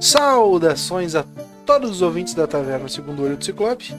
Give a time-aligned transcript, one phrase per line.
[0.00, 1.24] Saudações a
[1.66, 3.94] todos os ouvintes da Taverna Segundo Olho do Ciclope.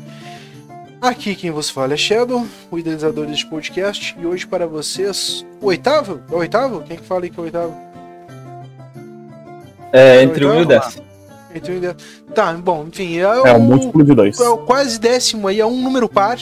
[1.02, 5.68] Aqui quem vos fala é Shadow, o idealizador deste podcast, e hoje para vocês, o
[5.68, 6.20] oitavo?
[6.30, 6.82] É o oitavo?
[6.82, 7.74] Quem que fala aí que é o oitavo?
[9.94, 10.66] É, entre o 1 e o?
[10.66, 11.02] 10.
[11.56, 11.96] Entre um e dez.
[12.36, 14.40] Tá, bom, enfim, é o, É um múltiplo de dois.
[14.40, 16.38] é o quase décimo aí, é um número par.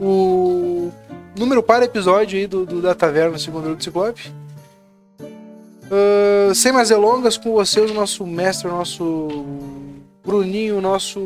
[0.00, 0.90] O
[1.38, 4.32] número par episódio aí do, do- da Taverna Segundo Olho do Ciclope.
[5.90, 9.28] Ah, sem mais delongas, com vocês, o nosso mestre, o nosso
[10.24, 11.20] Bruninho, o nosso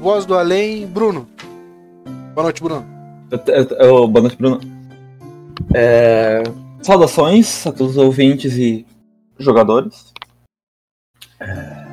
[0.00, 1.26] voz do além, Bruno.
[2.34, 2.84] Boa noite, Bruno.
[3.80, 4.60] Eu- Boa noite, Bruno.
[5.74, 6.42] É,
[6.82, 8.86] saudações a todos os ouvintes e
[9.38, 10.12] jogadores.
[11.40, 11.86] É,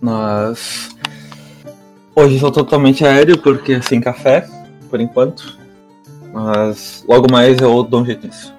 [0.00, 0.90] Nós.
[2.14, 4.48] Hoje estou totalmente aéreo porque é sem café,
[4.88, 5.58] por enquanto.
[6.32, 8.54] Mas logo mais eu dou um jeito nisso.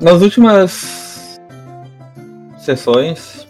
[0.00, 1.38] Nas últimas
[2.58, 3.46] sessões.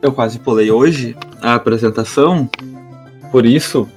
[0.00, 2.48] Eu quase pulei hoje a apresentação.
[3.32, 3.88] Por isso,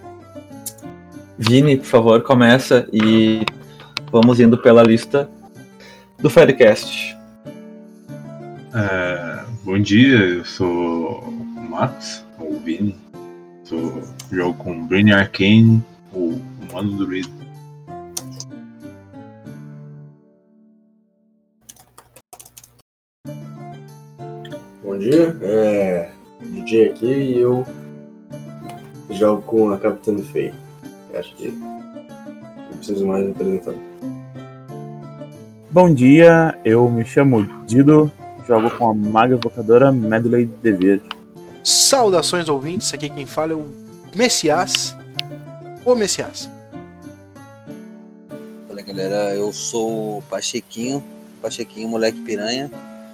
[1.38, 3.46] Vini, por favor, começa e
[4.12, 5.30] vamos indo pela lista
[6.18, 7.16] do Firecast.
[8.74, 12.96] É, bom dia, eu sou o Max, ou Vini.
[13.64, 17.06] Sou, jogo com Brain Arcane, o humano do
[25.00, 26.10] dia, é
[26.42, 27.66] DJ aqui e eu
[29.12, 30.54] jogo com a Capitã Fei.
[31.16, 33.74] Acho que não preciso mais me apresentar.
[35.72, 38.12] Bom dia, eu me chamo Dido,
[38.46, 41.04] jogo com a maga evocadora Medley de Verde.
[41.64, 43.66] Saudações ouvintes, aqui quem fala é o
[44.16, 44.96] Messias.
[45.86, 46.50] O Messias.
[48.68, 51.04] Fala galera, eu sou o Pachequinho,
[51.42, 52.70] Pachequinho, moleque piranha.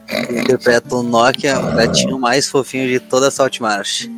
[0.08, 4.10] Eu interpreto o Nokia, o gatinho mais fofinho de toda a Salt Marsh.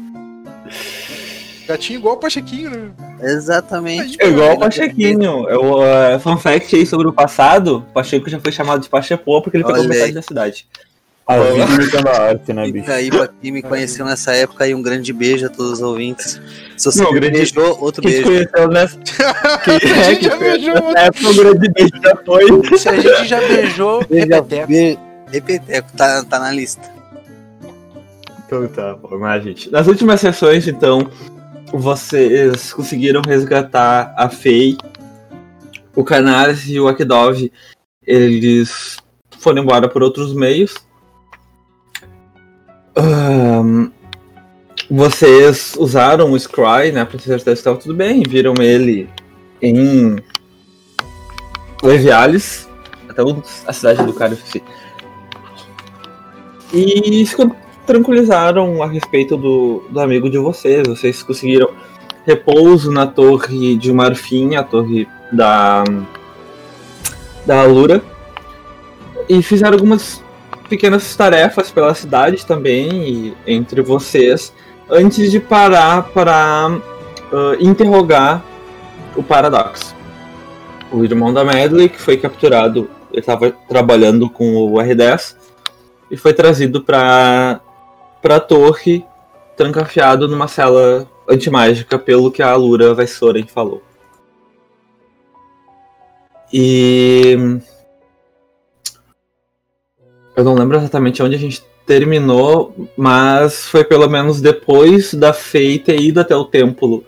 [1.68, 2.90] Gatinho igual o Pachequinho, né?
[3.22, 4.18] Exatamente.
[4.22, 5.50] É igual o Pachequinho.
[5.50, 9.42] Eu, uh, fun fact aí sobre o passado: o Pacheco já foi chamado de Pachepô
[9.42, 10.14] porque ele pegou Olha metade aí.
[10.14, 10.66] da cidade.
[11.26, 12.86] A vida imitando a arte, né, bicho?
[12.86, 15.82] Fica aí pra quem me conheceu nessa época e um grande beijo a todos os
[15.82, 16.40] ouvintes.
[16.78, 18.48] Se você Não, me grande- beijou, outro Quem te beijo.
[18.50, 18.98] conheceu nessa,
[19.66, 20.74] quem, A é, gente que já beijou.
[20.74, 22.78] nessa época o grande beijo já foi.
[22.78, 24.68] Se a gente já beijou, Beijo, repeteco.
[24.68, 25.00] beijo.
[25.32, 26.90] Repeteco, tá, tá na lista.
[28.46, 29.70] Então tá, mas, gente.
[29.70, 31.10] Nas últimas sessões, então,
[31.72, 34.78] vocês conseguiram resgatar a Fei,
[35.96, 37.52] o Canaris e o Akdov.
[38.06, 38.98] Eles
[39.40, 40.76] foram embora por outros meios.
[42.96, 43.92] Ahn,
[44.90, 49.10] vocês usaram o Scry, né, pra ter certeza que estava tudo bem, viram ele
[49.62, 50.16] em
[51.84, 52.68] Leviales,
[53.10, 53.22] até
[53.68, 54.38] a cidade do cara.
[56.74, 57.36] E se
[57.86, 60.88] tranquilizaram a respeito do, do amigo de vocês.
[60.88, 61.70] Vocês conseguiram
[62.26, 65.84] repouso na torre de Marfim, a torre da,
[67.46, 68.04] da Alura.
[69.30, 70.22] E fizeram algumas
[70.68, 74.54] pequenas tarefas pela cidade também, e entre vocês,
[74.90, 76.78] antes de parar para
[77.32, 78.44] ah, interrogar
[79.16, 79.96] o Paradox.
[80.92, 85.37] O irmão da Medley, que foi capturado, estava trabalhando com o R10
[86.10, 87.62] e foi trazido para
[88.24, 89.06] a torre,
[89.56, 93.82] trancafiado numa cela antimágica, pelo que a Alura Vaissoren falou.
[96.52, 97.36] E.
[100.36, 105.80] Eu não lembro exatamente onde a gente terminou, mas foi pelo menos depois da Fei
[105.80, 107.04] ter ido até o templo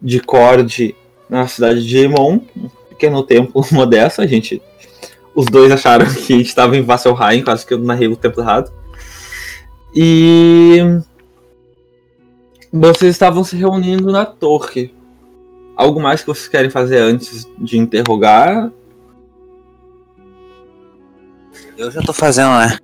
[0.00, 0.94] de Cord
[1.28, 4.62] na cidade de Emon, um pequeno templo modesto, a gente
[5.34, 8.40] os dois acharam que a gente estava em Vasselheim, quase que eu narrei o tempo
[8.40, 8.72] errado.
[9.94, 10.78] E
[12.72, 14.94] vocês estavam se reunindo na torre.
[15.76, 18.70] Algo mais que vocês querem fazer antes de interrogar?
[21.76, 22.78] Eu já tô fazendo, né?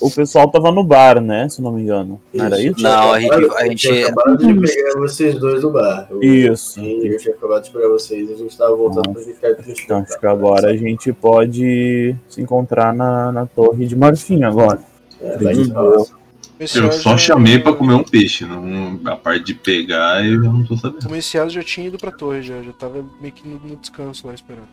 [0.00, 1.48] O pessoal tava no bar, né?
[1.48, 2.20] Se não me engano.
[2.32, 2.80] Não era isso?
[2.82, 6.06] Não, a gente- a gente- tinha acabado de pegar vocês dois do bar.
[6.10, 6.80] Eu, Isso.
[6.80, 9.72] Eu tinha acabado de pegar vocês e a gente tava voltando pra ficar aqui no
[9.74, 14.80] Então acho que agora a gente pode se encontrar na, na torre de Marfim agora.
[15.20, 15.62] É, vai Hum.
[15.64, 16.16] de.
[16.58, 20.64] Eu só já- chamei pra comer um peixe, não, a parte de pegar eu não
[20.64, 21.06] tô sabendo.
[21.06, 24.26] O Messias já tinha ido pra torre, já, já tava meio que no, no descanso
[24.26, 24.68] lá esperando.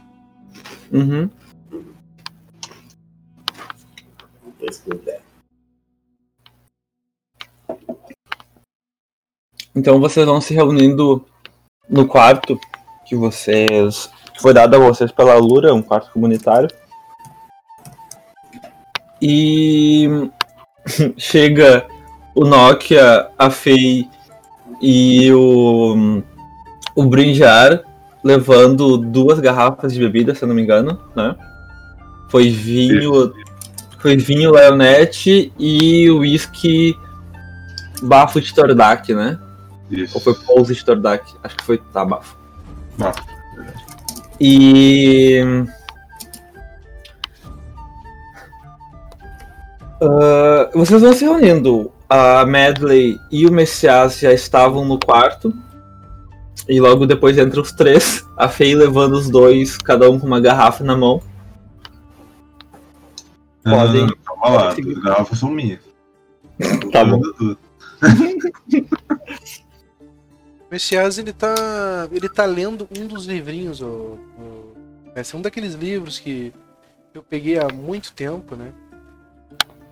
[0.94, 1.30] Uhum.
[4.64, 5.22] Esse que eu der.
[9.76, 11.26] Então vocês vão se reunindo
[11.90, 12.60] no quarto
[13.06, 14.10] que vocês.
[14.34, 16.70] que foi dado a vocês pela Lura, um quarto comunitário.
[19.22, 20.30] E
[21.18, 21.86] chega
[22.36, 24.08] o Nokia, a Fei
[24.82, 26.22] e o,
[26.96, 27.84] o Brinjar
[28.24, 31.36] levando duas garrafas de bebida, se eu não me engano, né?
[32.30, 33.34] Foi vinho,
[34.04, 36.94] foi vinho Leonete e whisky
[38.02, 39.40] bafo de Tordak, né?
[39.90, 40.16] Isso.
[40.16, 41.34] Ou foi Pose de Tordak?
[41.42, 42.38] Acho que foi tá, bafo.
[42.98, 43.24] Bafo,
[44.42, 45.40] E.
[50.02, 51.90] Ah, vocês vão se reunindo.
[52.10, 55.54] A Medley e o Messias já estavam no quarto.
[56.68, 58.26] E logo depois entra os três.
[58.36, 61.22] A Fei levando os dois, cada um com uma garrafa na mão.
[63.64, 65.80] Podem- Ah, calma lá, as garrafas são minhas.
[66.92, 67.22] Tá bom.
[67.22, 67.58] Tudo.
[68.02, 68.02] O
[70.72, 72.08] Messias, ele tá.
[72.12, 73.82] ele tá lendo um dos livrinhos,
[75.16, 76.52] esse é um daqueles livros que
[77.14, 78.72] eu peguei há muito tempo, né?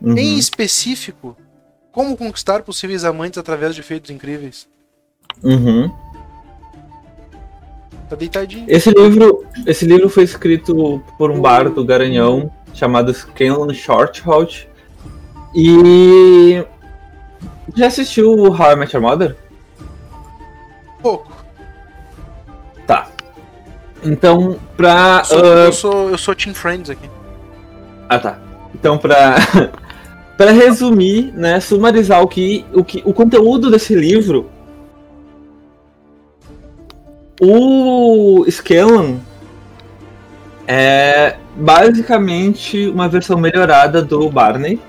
[0.02, 0.18] Uhum.
[0.18, 1.38] Em específico,
[1.92, 4.68] como conquistar possíveis amantes através de feitos incríveis.
[5.44, 5.90] Uhum.
[8.10, 8.66] Tá deitadinho.
[8.68, 14.68] Esse livro, esse livro foi escrito por um bardo garanhão chamado Scanlan Shorthout.
[15.54, 16.64] E
[17.76, 19.36] já assistiu o How I Met Your Mother?
[21.02, 21.32] Pouco.
[22.86, 23.08] Tá.
[24.04, 25.20] Então, pra.
[25.20, 27.10] Eu sou, ah, eu sou, eu sou Team Friends aqui.
[28.10, 28.40] Ah, tá.
[28.74, 29.36] Então, pra.
[30.38, 33.02] pra resumir, né, sumarizar o que, o que.
[33.06, 34.50] O conteúdo desse livro.
[37.40, 39.20] O Scanlan
[40.74, 44.80] é basicamente uma versão melhorada do Barney.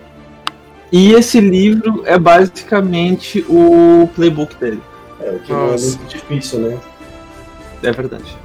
[0.92, 4.80] E esse livro é basicamente o playbook dele.
[5.20, 5.98] É, o que é Nossa.
[5.98, 6.78] muito difícil, né?
[7.82, 8.36] É verdade.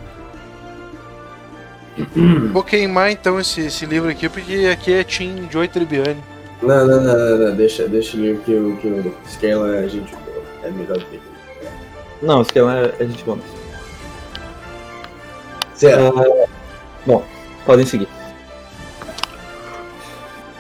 [2.52, 6.18] Vou queimar então esse, esse livro aqui, porque aqui é Team Joy Tribbiani.
[6.64, 7.56] Não, não, não, não, não.
[7.56, 10.44] Deixa, deixa o livro que o, que o Scala é gente boa.
[10.64, 11.24] É melhor do que ele.
[12.20, 13.38] Não, o Scanlan é, é gente boa.
[15.76, 16.18] Certo.
[16.18, 16.57] Ah,
[17.08, 17.24] bom,
[17.66, 18.10] podem seguir.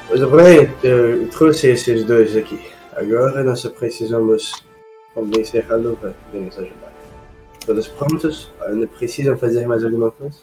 [0.09, 2.59] Mas bem, eu trouxe esses dois aqui.
[2.95, 4.63] Agora nós só precisamos
[5.13, 6.93] convencer a Luva de nos ajudar.
[7.65, 8.49] Todos prontos?
[8.61, 10.37] Ainda precisam fazer mais alguma coisa?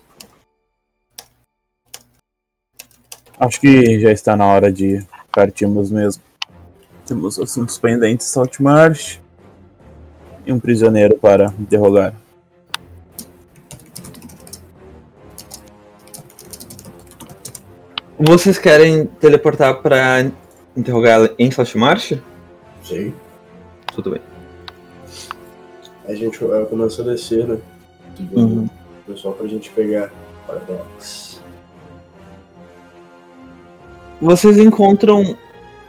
[3.41, 6.23] Acho que já está na hora de partirmos mesmo.
[7.07, 9.19] Temos assuntos pendentes, Saltmarsh
[10.47, 12.15] e um prisioneiro para interrogar.
[18.27, 20.25] Vocês querem teleportar pra
[20.77, 22.15] interrogar ela em Saltmarsh?
[22.83, 23.13] Sim.
[23.95, 24.21] Tudo bem.
[26.09, 27.59] A gente uh, começou a descer, né?
[28.17, 28.69] Seguindo Uhum.
[29.09, 30.11] o pessoal pra gente pegar
[30.47, 31.41] para Dex.
[34.21, 35.37] Vocês encontram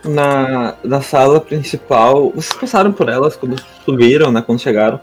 [0.03, 2.31] na, na sala principal.
[2.31, 3.55] Vocês passaram por elas quando
[3.85, 4.41] subiram, né?
[4.41, 4.99] Quando chegaram.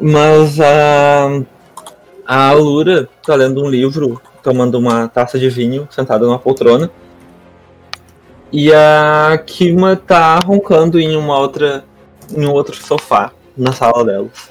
[0.00, 1.42] Mas a.
[2.34, 6.90] A Alura tá lendo um livro, tomando uma taça de vinho, sentada numa poltrona.
[8.50, 11.84] E a Kima tá roncando em uma outra.
[12.34, 14.50] em um outro sofá na sala delas.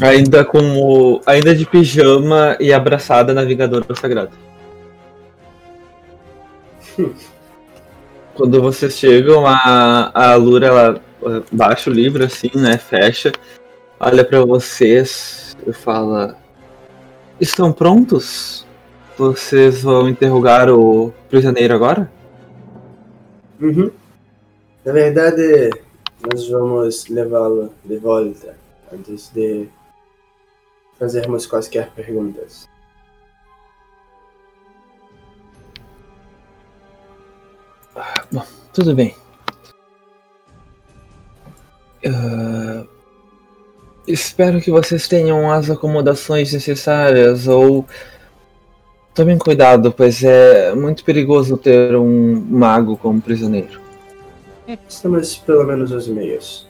[0.00, 1.20] Ainda como.
[1.26, 4.30] ainda de pijama e abraçada na Vingadora Sagrada.
[8.34, 12.78] Quando vocês chegam, a, a Lura ela eh, baixa o livro assim, né?
[12.78, 13.32] Fecha,
[13.98, 16.36] olha pra vocês e fala:
[17.40, 18.66] Estão prontos?
[19.16, 22.10] Vocês vão interrogar o prisioneiro agora?
[23.60, 23.90] Uhum.
[24.84, 25.70] Na verdade,
[26.20, 28.56] nós vamos levá-lo de volta
[28.92, 29.68] antes de
[30.98, 32.68] fazermos quaisquer perguntas.
[38.72, 39.14] Tudo bem.
[42.06, 42.86] Ah,
[44.06, 47.84] espero que vocês tenham as acomodações necessárias ou
[49.14, 53.80] tomem cuidado, pois é muito perigoso ter um mago como prisioneiro.
[54.88, 56.68] Estamos pelo menos os meios.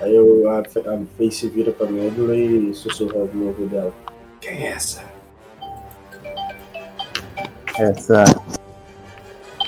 [0.00, 3.92] Aí eu, a, a Face vira pra Medley e sussurra no ouvido dela.
[4.40, 5.02] Quem é essa?
[7.78, 8.24] Essa.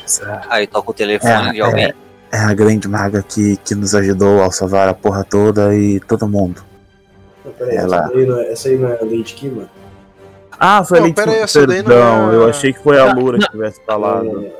[0.05, 1.85] Essa Aí toca o telefone É, de alguém.
[1.87, 1.95] é
[2.39, 6.63] a grande maga que, que nos ajudou ao salvar a porra toda e todo mundo.
[7.45, 9.69] Não, peraí, Ela- essa, daí não é, essa aí não é a Lady Kima?
[10.59, 12.49] Ah, foi Não, a Lady pera aí, Kima, essa daí não Perdão, é a- eu
[12.49, 13.45] achei que foi a Lura não.
[13.47, 14.29] que tivesse falado.
[14.29, 14.53] é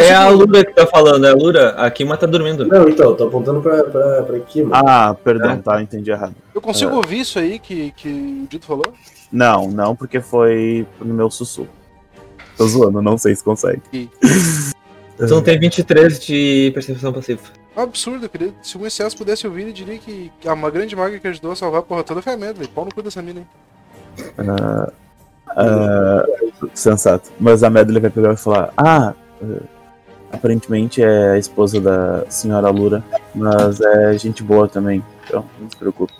[0.00, 1.70] a É a consigo- Lura que tá falando, é a Lura?
[1.70, 2.64] A Kima tá dormindo.
[2.66, 4.70] Não, então, tô apontando pra, pra, pra Kima.
[4.78, 5.56] Ah, perdão, É.
[5.56, 6.34] tá, entendi errado.
[6.54, 8.08] Eu consigo ouvir isso aí que, que
[8.44, 8.92] o Dito falou?
[9.30, 11.68] Não, não, porque foi no meu sussurro.
[12.56, 13.82] Tô zoando, não sei se consegue.
[15.28, 17.40] Tu não tem 23 de percepção passiva.
[17.76, 18.52] Absurdo, eu queria.
[18.62, 21.56] Se o excesso pudesse ouvir, ele diria que a uma grande maga que ajudou a
[21.56, 22.68] salvar a porra toda foi a Medley.
[22.68, 23.46] Pau no cu dessa mina, hein?
[24.38, 24.92] Ah,
[25.56, 26.26] ah,
[26.74, 27.30] sensato.
[27.38, 29.62] Mas a Medley vai pegar e falar: Ah, eh,
[30.32, 35.76] aparentemente é a esposa da senhora Lura, mas é gente boa também, então não se
[35.76, 36.12] preocupe.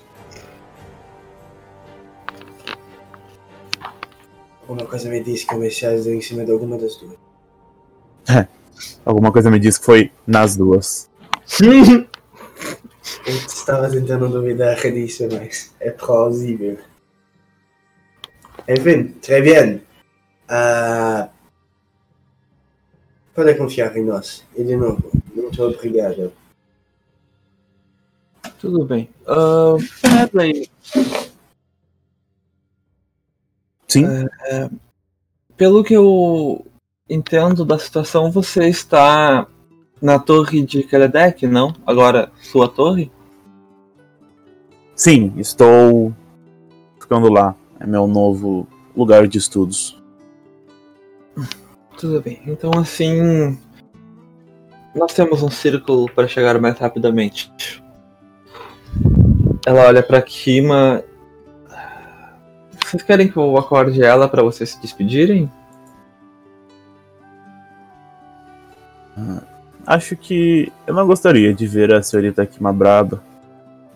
[4.69, 7.17] Uma coisa me disse que o Messias deu em cima de alguma das duas.
[9.05, 11.11] Alguma coisa me disse que foi nas duas.
[13.27, 16.79] Eu estava tentando duvidar disso, mas é plausível.
[18.69, 19.83] Enfim, très bien.
[20.49, 21.29] Ah,
[23.35, 24.45] pode confiar em nós.
[24.57, 26.33] E de novo, muito obrigado.
[28.59, 29.09] Tudo bem.
[29.27, 29.79] Uh,
[33.89, 34.07] Sim,
[35.57, 36.65] pelo que eu
[37.12, 39.47] entendo da situação, você está
[40.00, 41.75] na torre de Keledek, não?
[41.87, 43.11] Agora, sua torre?
[45.02, 46.14] sim, estou
[47.00, 47.57] ficando lá.
[47.81, 50.00] É meu novo lugar de estudos.
[51.99, 52.40] Tudo bem.
[52.47, 53.59] Então, assim.
[54.95, 57.50] Nós temos um círculo para chegar mais rapidamente.
[59.66, 61.02] Ela olha pra Kima.
[62.85, 65.50] Vocês querem que eu acorde ela para vocês se despedirem?
[69.87, 73.23] Acho que eu não gostaria de ver a senhorita Kima braba.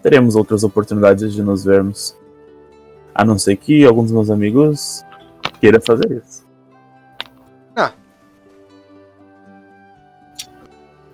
[0.02, 2.16] Teremos outras oportunidades de nos vermos.
[3.14, 5.04] A não ser que algum dos meus amigos
[5.61, 6.46] queira fazer isso.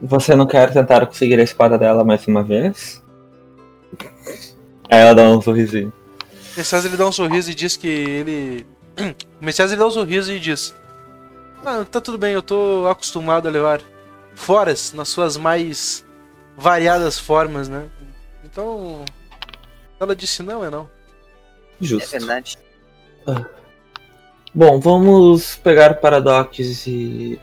[0.04, 3.00] Você não quer tentar conseguir a espada dela mais uma vez?
[4.90, 5.92] Aí ela dá um sorrisinho.
[6.32, 8.66] O Messias ele dá um sorriso e diz que ele.
[9.40, 10.74] O Messias ele dá um sorriso e diz:
[11.64, 13.80] Ah, tá tudo bem, eu tô acostumado a levar
[14.34, 16.04] foras nas suas mais
[16.56, 17.86] variadas formas, né?
[18.44, 19.04] Então.
[20.00, 20.88] Ela disse não, é não.
[21.80, 22.10] É Justo.
[22.10, 22.58] verdade.
[24.54, 27.40] Bom, vamos pegar Paradox e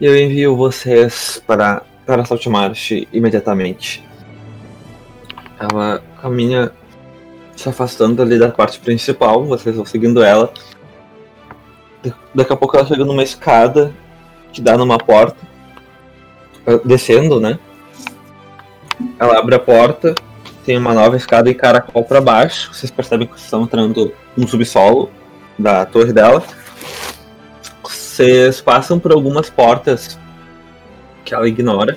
[0.00, 4.04] eu envio vocês para, para Saltmarsh imediatamente.
[5.58, 6.72] Ela caminha
[7.56, 10.52] se afastando ali da parte principal, vocês vão seguindo ela.
[12.02, 13.92] Da- Daqui a pouco ela chega numa escada
[14.52, 15.36] que dá numa porta,
[16.84, 17.58] descendo, né?
[19.18, 20.14] Ela abre a porta,
[20.64, 22.72] tem uma nova escada e caracol para baixo.
[22.72, 25.10] Vocês percebem que estão entrando no subsolo
[25.58, 26.42] da torre dela.
[27.82, 30.18] Vocês passam por algumas portas
[31.24, 31.96] que ela ignora.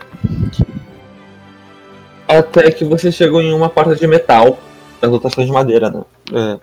[2.27, 4.57] Até que vocês chegam em uma porta de metal.
[5.01, 6.01] As outras são de madeira, né?
[6.33, 6.59] É,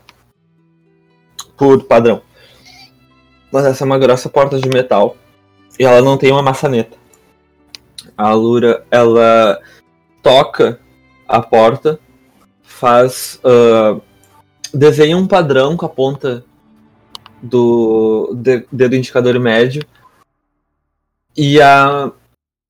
[1.56, 2.22] por padrão.
[3.52, 5.16] Mas essa é uma grossa porta de metal.
[5.78, 6.96] E ela não tem uma maçaneta.
[8.16, 9.60] A Lura, ela
[10.22, 10.80] toca
[11.28, 11.98] a porta,
[12.62, 13.38] faz.
[13.44, 14.00] ah,
[14.72, 16.44] desenha um padrão com a ponta
[17.42, 19.84] do de- dedo indicador médio
[21.36, 22.10] e há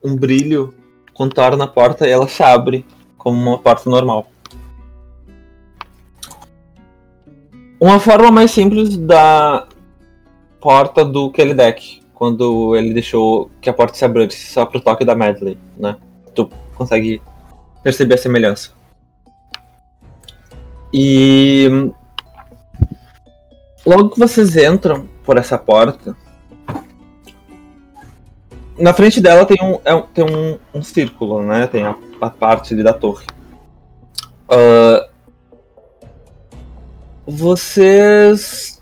[0.03, 0.75] um brilho
[1.13, 2.85] contorna a porta e ela se abre
[3.19, 4.27] como uma porta normal.
[7.79, 9.67] Uma forma mais simples da
[10.63, 15.05] porta do Kelly Deck, quando ele deixou que a porta se abrisse só pro toque
[15.05, 15.97] da Medley, né?
[16.35, 17.21] Tu consegue
[17.83, 18.71] perceber a semelhança.
[20.93, 21.69] E
[23.85, 26.17] logo que vocês entram por essa porta,
[28.79, 31.67] na frente dela tem um, é um- tem um, um círculo, né?
[31.67, 33.27] Tem a, a parte da torre.
[34.49, 35.09] Ah,
[37.27, 38.82] vocês.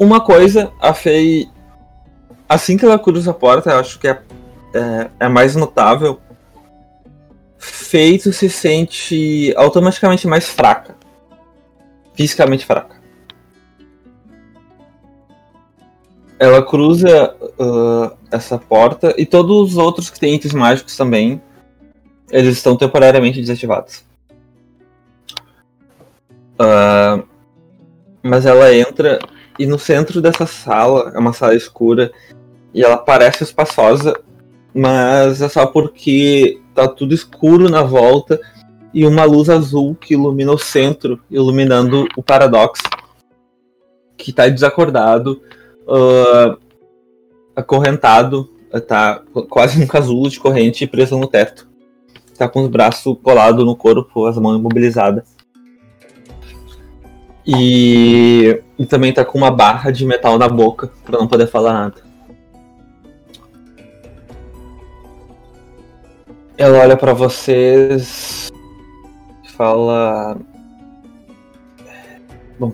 [0.00, 1.46] Uma coisa, a Fei.
[2.48, 4.22] Assim que ela cruza a porta, eu acho que é,
[4.72, 6.18] é, é mais notável.
[7.58, 10.96] Feito se sente automaticamente mais fraca.
[12.14, 12.98] Fisicamente fraca.
[16.38, 21.42] Ela cruza ah, essa porta e todos os outros que têm itens mágicos também,
[22.30, 24.02] eles estão temporariamente desativados.
[26.58, 27.22] Ah,
[28.22, 29.18] mas ela entra
[29.60, 32.10] e no centro dessa sala, é uma sala escura,
[32.72, 34.18] e ela parece espaçosa,
[34.72, 38.40] mas é só porque tá tudo escuro na volta
[38.94, 42.84] e uma luz azul que ilumina o centro, iluminando o paradoxo,
[44.16, 45.42] que tá desacordado,
[45.86, 46.56] ah,
[47.54, 48.48] acorrentado,
[48.88, 51.68] tá quase um casulo de corrente preso no teto.
[52.38, 55.36] Tá com os braços colados no corpo, as mãos imobilizadas.
[57.46, 61.72] E, e também tá com uma barra de metal na boca pra não poder falar
[61.72, 62.02] nada.
[66.56, 68.50] Ela olha pra vocês
[69.60, 70.38] fala.
[72.58, 72.72] Bom.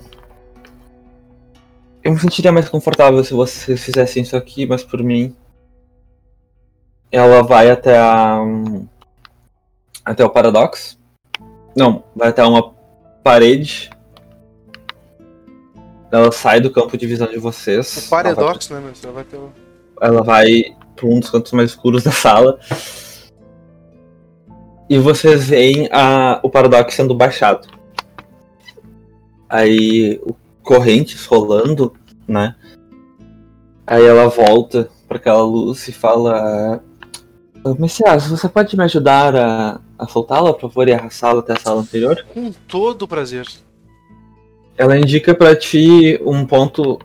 [2.05, 5.35] Eu me sentiria mais confortável se vocês fizessem isso aqui, mas por mim.
[7.11, 8.39] Ela vai até a.
[10.05, 10.97] Até o paradoxo.
[11.75, 12.73] Não, vai até uma
[13.25, 13.91] parede.
[16.11, 18.07] Ela sai do campo de visão de vocês.
[18.07, 18.95] O paradoxo, né, meu?
[18.95, 19.53] Você vai ter o...
[20.01, 22.59] ela vai para um dos cantos mais escuros da sala.
[24.89, 27.67] E vocês veem a, o paradoxo sendo baixado.
[29.49, 30.35] Aí o
[30.67, 31.93] correntes rolando,
[32.27, 32.57] né?
[33.87, 36.83] Aí ela volta para aquela luz e fala:
[37.65, 41.61] "Ô, Messias, você pode me ajudar a, a soltá-la, por favor, e arrastá-la até a
[41.61, 42.25] sala anterior?
[42.35, 43.47] Com todo prazer.
[44.79, 46.99] Ela indica pra ti um ponto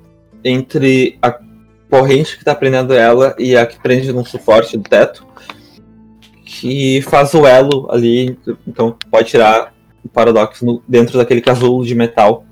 [0.43, 1.39] entre a
[1.89, 5.25] corrente que tá prendendo ela e a que prende num suporte do teto.
[6.45, 8.37] Que faz o elo ali.
[8.67, 9.73] Então pode tirar
[10.03, 12.45] o paradoxo no- dentro daquele casulo de metal.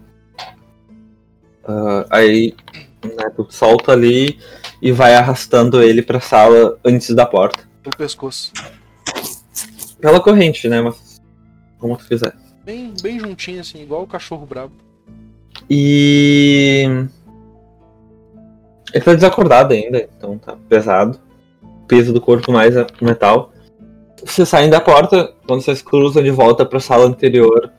[1.65, 2.55] Ah, aí
[3.03, 4.39] né, tu solta ali
[4.81, 7.59] e vai arrastando ele pra sala antes da porta.
[7.83, 8.53] Pelo pescoço.
[9.99, 10.81] Pela corrente, né?
[10.81, 11.21] Mas
[11.77, 12.33] como tu quiser.
[12.63, 14.73] Bem, bem juntinho, assim, igual o cachorro brabo.
[15.69, 16.85] E.
[18.91, 21.19] Ele tá desacordado ainda, então tá pesado.
[21.61, 23.53] O peso do corpo mais a metal.
[24.23, 27.71] Vocês saem da porta, quando vocês cruzam de volta pra sala anterior,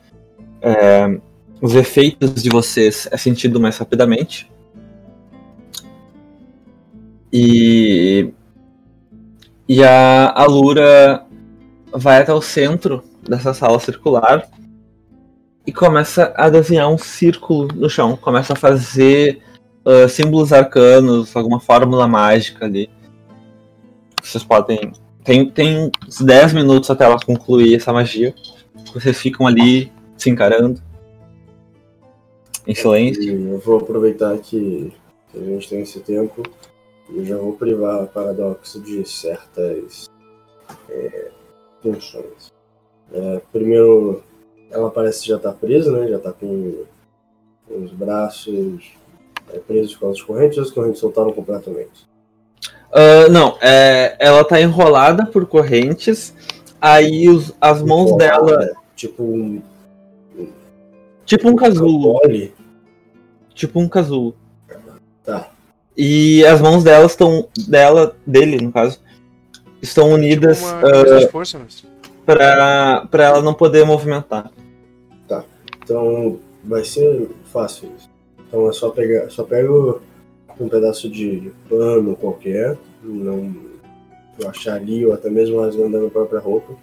[0.61, 1.19] é,
[1.61, 4.49] os efeitos de vocês é sentido mais rapidamente.
[7.31, 8.33] E.
[9.67, 11.25] E a, a Lura
[11.93, 14.49] vai até o centro dessa sala circular
[15.65, 19.41] e começa a desenhar um círculo no chão, começa a fazer
[19.85, 22.89] ah, símbolos arcanos, alguma fórmula mágica ali.
[24.21, 24.91] Vocês podem.
[25.23, 28.33] Tem, tem uns 10 minutos até ela concluir essa magia.
[28.93, 30.81] Vocês ficam ali se encarando.
[32.67, 33.53] Em silêncio.
[33.53, 34.93] Eu vou aproveitar que
[35.33, 36.43] a gente tem esse tempo
[37.09, 40.09] e já vou privar a Paradoxo de certas
[40.89, 41.31] é,
[41.81, 42.51] funções.
[43.11, 44.23] É, primeiro,
[44.71, 46.07] ela parece já estar presa, né?
[46.07, 46.83] Já está com
[47.69, 48.91] os braços
[49.53, 52.09] é, presos com as correntes, as correntes soltaram completamente.
[52.91, 56.33] Ah, não, é, ela tá enrolada por correntes.
[56.79, 58.71] Aí os- as mãos dela.
[58.95, 59.61] Tipo um
[61.25, 62.19] Tipo um casulo.
[62.19, 62.53] cambole.
[63.53, 64.35] Tipo um casulo.
[65.23, 65.49] Tá.
[65.95, 67.47] E as mãos dela estão.
[67.67, 68.99] dela, dele, no caso,
[69.81, 71.85] estão unidas Tipo uma ah, de força, mas.
[72.25, 74.51] pra, pra ela não poder movimentar.
[75.83, 78.09] Então vai ser fácil isso.
[78.47, 80.01] Então é só pegar, só pego
[80.59, 83.71] um pedaço de pano qualquer, não
[84.39, 86.73] eu achar ali ou até mesmo rasgando a minha própria roupa.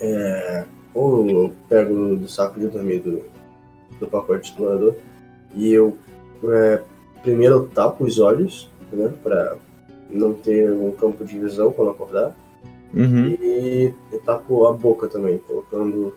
[0.00, 3.22] É, ou eu pego do saco de dormir do,
[3.98, 4.94] do pacote explorador
[5.54, 5.96] e eu
[6.44, 6.82] é,
[7.22, 9.56] primeiro eu tapo os olhos, né, para
[10.10, 12.34] não ter um campo de visão quando acordar.
[12.94, 13.36] Uhum.
[13.40, 16.14] E eu tapo a boca também, colocando.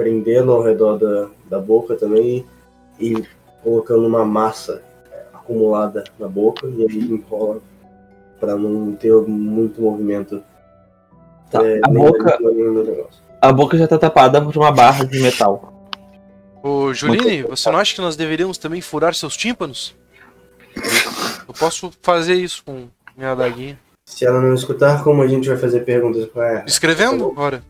[0.00, 2.46] Prendendo ao redor da, da boca também
[2.98, 3.22] e
[3.62, 4.82] colocando uma massa
[5.12, 7.60] é, acumulada na boca e aí enrola
[8.40, 10.42] para não ter muito movimento.
[11.50, 12.38] Tá, é, a boca-.
[13.42, 15.90] A boca já tá tapada por uma barra de metal.
[16.62, 19.94] Ô, Juline, você não acha que nós deveríamos também furar seus tímpanos?
[21.46, 23.78] Eu posso fazer isso com minha adaguinha.
[24.04, 26.64] Se ela não escutar, como a gente vai fazer perguntas para ela?
[26.66, 27.34] Escrevendo?
[27.36, 27.62] Ora.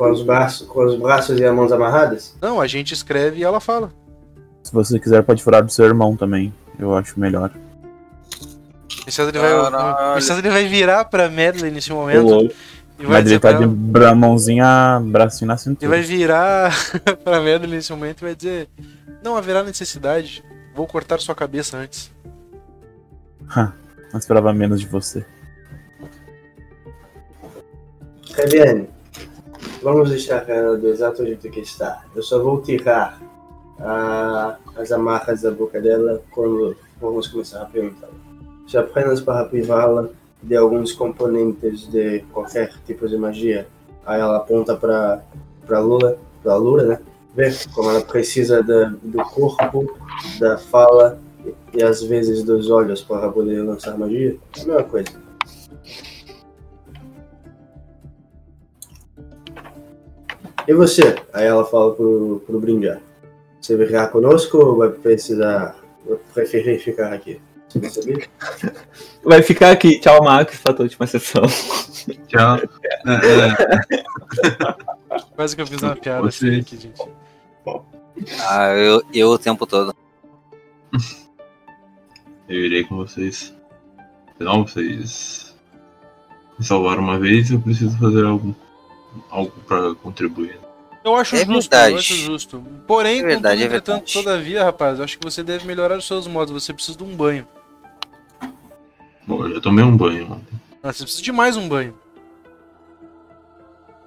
[0.00, 2.34] Com os, braços, com os braços e as mãos amarradas?
[2.40, 3.92] Não, a gente escreve e ela fala.
[4.62, 6.54] Se você quiser, pode furar do seu irmão também.
[6.78, 7.50] Eu acho melhor.
[9.06, 9.52] O César ele vai,
[10.16, 12.50] o César ele vai virar pra Madeline nesse momento
[12.98, 15.90] e vai Mas ele tá de bra- mãozinha, bracinho na ele cintura.
[15.90, 16.72] vai virar
[17.22, 18.68] pra Madeline nesse momento e vai dizer
[19.22, 20.42] não haverá necessidade,
[20.74, 22.10] vou cortar sua cabeça antes.
[23.54, 25.26] Não esperava menos de você.
[28.34, 28.88] Fabiane,
[29.82, 32.04] vamos deixar ela do exato jeito que está.
[32.14, 33.20] Eu só vou tirar
[33.78, 38.08] ah, as amarras da boca dela quando vamos começar a perguntar.
[38.66, 40.08] Se apenas para privá-la
[40.42, 43.66] de alguns componentes de qualquer tipo de magia.
[44.06, 45.22] Aí ela aponta para
[45.66, 47.00] para Lula, para Lura, né?
[47.34, 49.96] Ver como ela precisa da, do corpo,
[50.40, 54.36] da fala e, e às vezes dos olhos para poder lançar magia.
[54.56, 55.29] É a mesma coisa.
[60.66, 61.16] E você?
[61.32, 63.00] Aí ela fala pro, pro Brinjar.
[63.60, 65.76] Você virá conosco ou vai precisar.
[66.06, 67.40] vai preferir ficar aqui?
[67.74, 68.28] Você?
[69.22, 70.00] Vai ficar aqui.
[70.00, 71.42] Tchau, Max, pra tua última sessão.
[72.26, 72.56] Tchau.
[72.82, 74.74] É, é,
[75.36, 77.02] Quase que eu fiz uma piada Você- assim aqui, gente.
[78.48, 79.94] Ah, eu, eu o tempo todo.
[82.48, 83.54] eu irei com vocês.
[84.34, 85.54] Afinal, vocês
[86.58, 88.54] me salvaram uma vez eu preciso fazer algo,
[89.30, 90.58] algo pra contribuir.
[91.02, 91.92] Eu acho É justo, verdade.
[91.92, 92.62] eu acho justo.
[92.86, 96.06] Porém, É verdade, contudo, é entretanto, todavia, rapaz, eu acho que você deve melhorar os
[96.06, 96.52] seus modos.
[96.52, 97.46] Você precisa de um banho.
[99.26, 100.60] Bom, eu já tomei um banho ontem.
[100.82, 101.94] Ah, você precisa de mais um banho.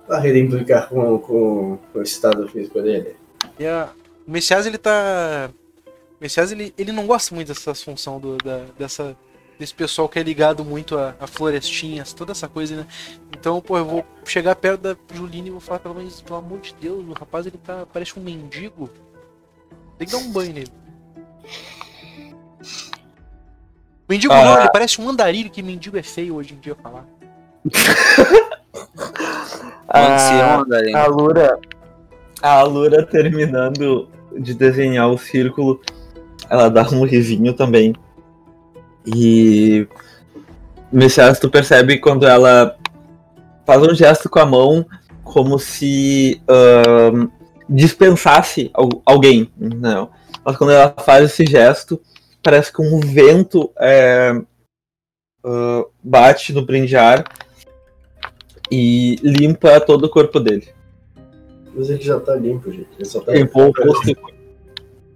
[0.05, 3.15] Para ele implicar com, com, com o estado físico dele.
[3.57, 3.89] E a...
[4.27, 5.49] O Messias, ele tá.
[5.87, 9.17] O Messias, ele, ele não gosta muito dessa função do, da, dessa,
[9.59, 12.87] desse pessoal que é ligado muito a, a florestinhas, toda essa coisa, né?
[13.37, 16.59] Então, pô, eu vou chegar perto da Juline e vou falar, pelo menos, pelo amor
[16.59, 17.85] de Deus, o rapaz, ele tá.
[17.91, 18.89] parece um mendigo.
[19.97, 20.71] Tem que dar um banho nele.
[24.09, 24.61] Mendigo não, Ah.
[24.61, 27.05] ele parece um andarilho, que mendigo é feio hoje em dia falar.
[27.69, 27.81] Se
[29.87, 30.93] Ah, ali?
[30.95, 31.59] A Lura,
[32.41, 35.79] a Lura terminando de desenhar o círculo,
[36.49, 37.93] ela dá um risinho também.
[39.05, 39.87] E
[40.91, 42.77] Messias, tu percebe quando ela
[43.65, 44.85] faz um gesto com a mão
[45.23, 47.27] como se ahn,
[47.69, 50.09] dispensasse al- alguém, não.
[50.45, 51.99] Mas quando ela faz esse gesto,
[52.41, 54.39] parece que um vento é,
[55.43, 57.23] ah, bate no brinjar
[58.69, 60.67] e limpa todo o corpo dele.
[61.75, 62.89] Mas ele já tá limpo, gente.
[62.97, 63.33] Ele só tá.
[63.33, 64.15] Limpou o rosto.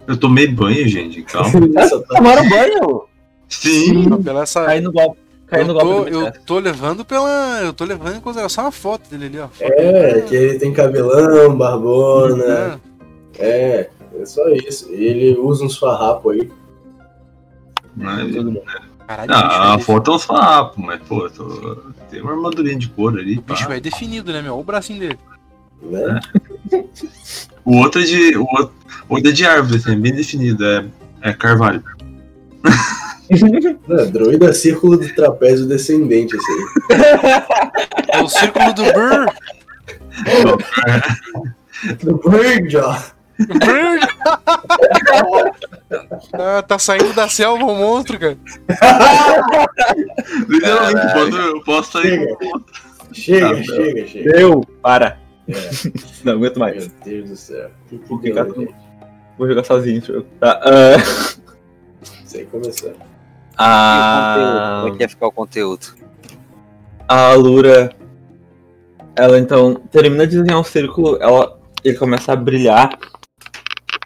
[0.07, 1.51] Eu tomei banho, gente, calma.
[1.87, 3.06] Só tá Tomaram banho?
[3.49, 4.65] Sim, Não, pela essa.
[4.65, 5.19] Cai no golpe.
[5.47, 7.61] Cai no Eu tô, golpe do eu tô levando pela.
[7.63, 9.47] Eu tô levando em consideração a foto dele ali, ó.
[9.61, 12.79] É, que ele tem cabelão, barbona.
[13.39, 13.47] É.
[13.79, 14.91] É, é só isso.
[14.91, 16.51] Ele usa uns farrapos aí.
[17.95, 18.33] mas...
[19.07, 21.77] Caralho, Ah, bicho, a é foto é uns farrapos, mas, pô, tô...
[22.09, 23.37] tem uma armadurinha de couro ali.
[23.37, 23.75] O bicho pá.
[23.75, 24.53] é definido, né, meu?
[24.53, 25.19] Olha o bracinho dele.
[25.81, 26.19] Né?
[27.63, 28.35] O outro é de.
[28.35, 28.73] O outro,
[29.07, 30.85] o outro é de árvore, assim, é bem definido, é,
[31.21, 31.81] é carvalho.
[33.89, 36.57] É, druida círculo do trapézio descendente, assim.
[38.09, 39.25] É o círculo do Burr.
[42.03, 42.97] Do Birdjaw.
[43.37, 43.99] Burr.
[46.33, 48.37] ah, tá saindo da selva o monstro, cara.
[50.49, 52.35] Literalmente, eu posso sair
[53.13, 53.47] Chega.
[53.47, 54.31] Chega, Tá, chega, chega.
[54.33, 54.61] Deu!
[54.81, 55.19] Para.
[55.47, 55.53] É.
[56.23, 56.87] Não aguento mais.
[56.87, 57.69] Meu Deus do céu.
[57.89, 58.73] Que que Vou deu?
[59.37, 60.01] Vou jogar sozinho.
[60.39, 60.59] Tá.
[60.63, 60.97] ah,
[62.25, 62.93] Sem começar.
[63.57, 64.33] A...
[64.35, 64.75] conteúdo?
[64.81, 65.87] Como é que ia ficar o conteúdo?
[67.09, 67.89] a Lura,
[69.15, 72.99] ela então termina de desenhar um círculo, ela, ele começa a brilhar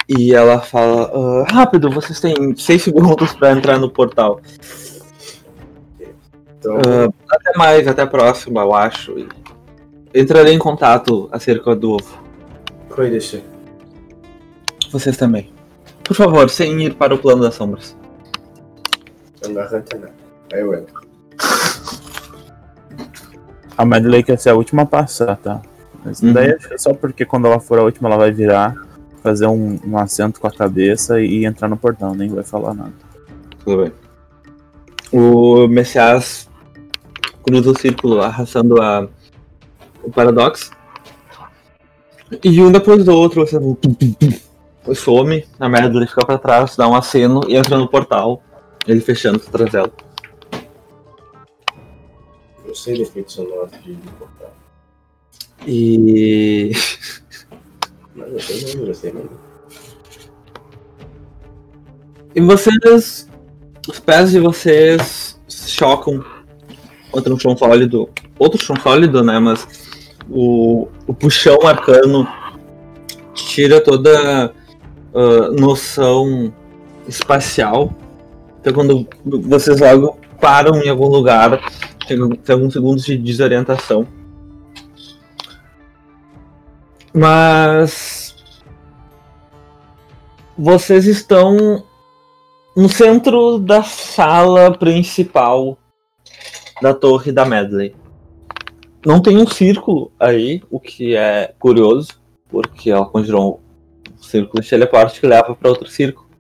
[0.08, 4.40] e ela fala: "Ah, Rápido, vocês têm 6 segundos pra entrar no portal.
[6.60, 9.16] Então, Ah, até mais, até a próxima, eu acho.
[10.14, 12.22] Entrarei em contato acerca do ovo.
[12.90, 13.44] cuide-se.
[14.92, 15.52] Vocês também.
[16.04, 17.98] Por favor, sem ir para o plano das sombras.
[19.48, 20.14] Não arranca nada.
[20.54, 21.02] Aí eu entro.
[23.78, 25.62] A Madeleine quer ser a última a passar, tá?
[26.04, 26.34] Mas Uhum.
[26.34, 28.76] daí acho que é só porque quando ela for a última ela vai virar,
[29.24, 32.94] fazer um, um acento com a cabeça e entrar no portão, nem vai falar nada.
[33.64, 33.92] Tudo bem.
[35.12, 36.50] O Messias
[37.44, 39.08] cruza o círculo arrastando a,
[40.04, 40.72] o paradoxo.
[42.44, 46.88] E um depois do outro, você tum, some, a merda ele fica pra trás, dá
[46.88, 48.42] um aceno e entra no portal.
[48.88, 49.92] Ele fechando atrás dela.
[52.66, 54.56] Eu sei de efeito sonoro de portal.
[55.68, 56.72] E.
[58.16, 59.30] Mas eu sei não, eu sei não.
[62.36, 63.30] E vocês.
[63.88, 66.24] Os pés de vocês chocam
[67.12, 68.10] contra um chão sólido.
[68.38, 69.40] Outro chão sólido, né?
[69.40, 69.68] Mas
[70.30, 72.28] o, o puxão arcano
[73.34, 74.54] tira toda
[75.14, 76.54] ah, noção
[77.08, 77.94] espacial.
[78.62, 81.60] Então quando vocês logo param em algum lugar,
[82.08, 82.18] tem,
[82.54, 84.08] alguns segundos de desorientação.
[87.14, 88.36] Mas
[90.58, 91.84] vocês estão
[92.78, 95.78] no centro da sala principal
[96.82, 97.96] da torre da Medley.
[99.06, 103.60] Não tem um círculo aí, o que é curioso, porque ela conjurou
[104.18, 106.31] um círculo de teleporte que leva para outro círculo.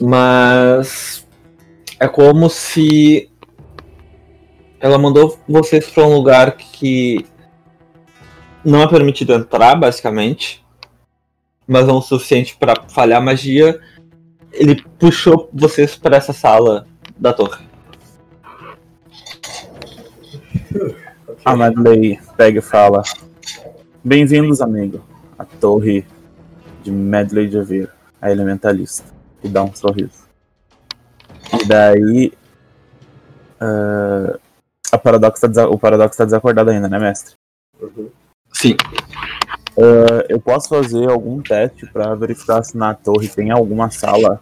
[0.00, 1.26] Mas
[2.00, 3.30] é como se
[4.80, 7.24] ela mandou vocês para um lugar que
[8.64, 10.64] não é permitido entrar, basicamente.
[11.66, 13.80] mas não o suficiente pra falhar magia,
[14.52, 17.64] ele puxou vocês pra essa sala da torre.
[21.44, 23.02] A Medley pega e fala:
[24.02, 25.02] Bem-vindos, amigo,
[25.38, 26.06] à torre
[26.82, 29.13] de Medley de Avir, a elementalista.
[29.44, 30.24] E dá um sorriso.
[31.52, 32.32] E daí.
[33.60, 34.38] ah,
[34.90, 37.34] a paradoxo tá o paradoxo tá desacordado ainda, né, mestre?
[38.52, 38.76] Sim.
[39.78, 44.40] Ah, eu posso fazer algum teste pra verificar se na torre tem alguma sala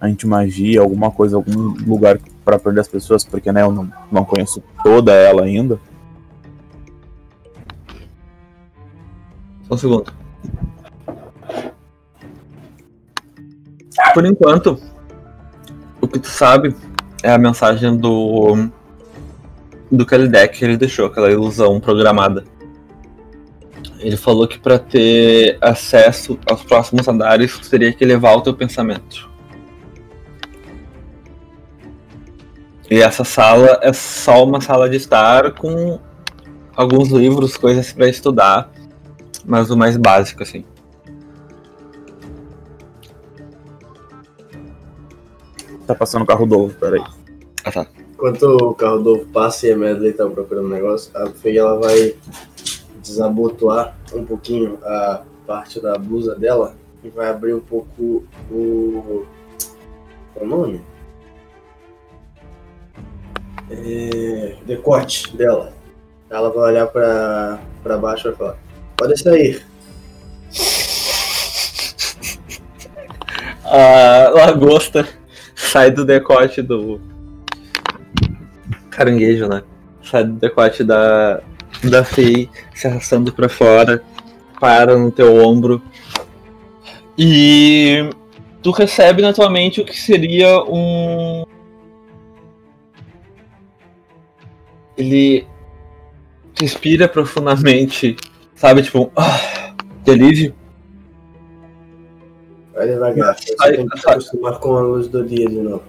[0.00, 4.62] anti-magia, alguma coisa, algum lugar pra perder as pessoas, porque né, eu não, não conheço
[4.82, 5.78] toda ela ainda.
[9.68, 10.19] Só um segundo.
[14.14, 14.80] Por enquanto,
[16.00, 16.74] o que tu sabe
[17.22, 18.68] é a mensagem do.
[19.90, 22.44] do Kalidek que ele deixou, aquela ilusão programada.
[23.98, 28.54] Ele falou que para ter acesso aos próximos andares, tu teria que elevar o teu
[28.54, 29.28] pensamento.
[32.90, 36.00] E essa sala é só uma sala de estar com
[36.74, 38.70] alguns livros, coisas para estudar
[39.44, 40.64] mas o mais básico, assim.
[45.90, 47.02] Tá passando o carro novo, peraí.
[47.64, 47.84] Ah, tá.
[48.12, 51.80] Enquanto o carro novo passa e a Medley tá procurando um negócio, a Fei ela
[51.80, 52.14] vai
[53.02, 59.26] desabotoar um pouquinho a parte da blusa dela e vai abrir um pouco o.
[60.32, 60.80] Qual é o nome?
[63.68, 64.56] É...
[64.64, 65.72] Decote dela.
[66.30, 68.58] Ela vai olhar pra, pra baixo e vai falar:
[68.96, 69.66] Pode sair.
[73.64, 75.19] A lagosta
[75.60, 77.00] sai do decote do.
[78.90, 79.62] Caranguejo, né?
[80.02, 81.42] Sai do decote da.
[81.84, 84.02] Da Fei, se arrastando pra fora,
[84.58, 85.80] para no teu ombro.
[87.16, 88.10] E.
[88.62, 91.44] Tu recebe na tua mente o que seria um.
[94.96, 95.46] Ele
[96.60, 98.16] respira profundamente,
[98.54, 98.82] sabe?
[98.82, 99.12] Tipo.
[99.16, 100.59] Ah, de alívio.
[102.80, 103.36] Vai devagar.
[103.36, 105.82] Você Sai- tem que se acostumar com a luz do dia de novo.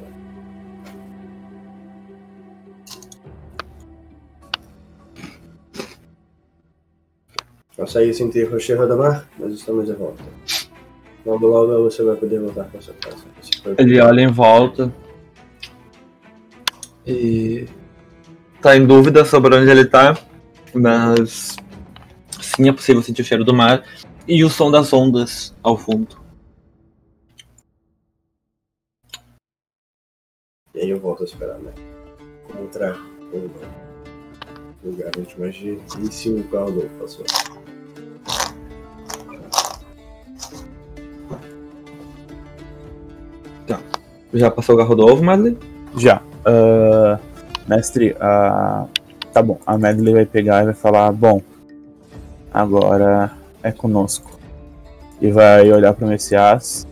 [7.76, 9.26] Consegue sentir o cheiro da mar?
[9.40, 10.22] Nós estamos de volta.
[11.26, 13.24] Logo logo você vai poder voltar para sua casa.
[13.78, 14.94] Ele olha em volta
[17.08, 17.68] e
[18.62, 20.18] tá em dúvida sobre onde ele tá,
[20.74, 21.56] mas
[22.42, 23.84] sim é possível sentir o cheiro do mar
[24.28, 26.21] e o som das ondas ao fundo.
[35.64, 37.26] E se o carro novo passou?
[44.34, 45.58] Já passou o carro do ovo, Madley?
[45.98, 46.22] Já.
[46.46, 47.20] Ah,
[47.68, 48.86] mestre, ah,
[49.34, 49.60] tá bom.
[49.66, 51.42] A Medley vai pegar e vai falar: Bom,
[52.54, 54.40] agora é conosco.
[55.20, 56.88] E vai olhar pro Messias,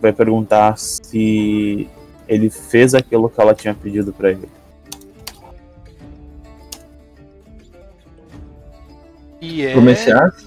[0.00, 1.88] vai perguntar se
[2.28, 4.48] ele fez aquilo que ela tinha pedido pra ele.
[9.58, 9.72] E é.
[9.72, 10.46] Pro Messias?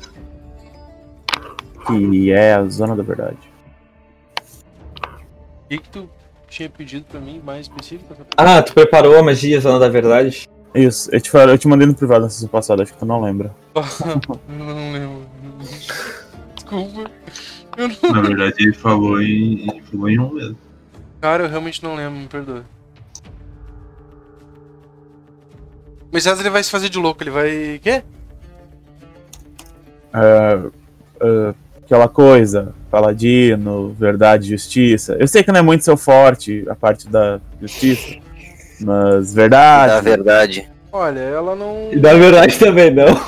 [1.85, 3.37] Que é a zona da verdade.
[5.65, 6.09] O que, que tu
[6.47, 8.15] tinha pedido pra mim mais específico?
[8.37, 10.49] Ah, tu preparou a magia Zona da Verdade?
[10.73, 13.05] Isso, eu te, falei- eu te mandei no privado na sessão passada, acho que tu
[13.05, 13.53] não lembra.
[14.47, 15.25] não lembro.
[16.55, 17.11] Desculpa.
[17.77, 18.11] Eu não...
[18.13, 20.57] Na verdade, ele falou em, ele falou em um mesmo.
[21.19, 22.63] Cara, eu realmente não lembro, me perdoa.
[26.13, 27.79] Mas ele vai se fazer de louco, ele vai.
[27.83, 28.03] Quê?
[30.13, 30.69] Ah,
[31.83, 35.15] aquela coisa, paladino, verdade, justiça.
[35.19, 38.17] Eu sei que não é muito seu forte a parte da justiça,
[38.79, 39.93] mas verdade.
[39.93, 40.71] Da verdade.
[40.91, 41.89] Olha, ela não.
[41.91, 43.05] E da verdade também não.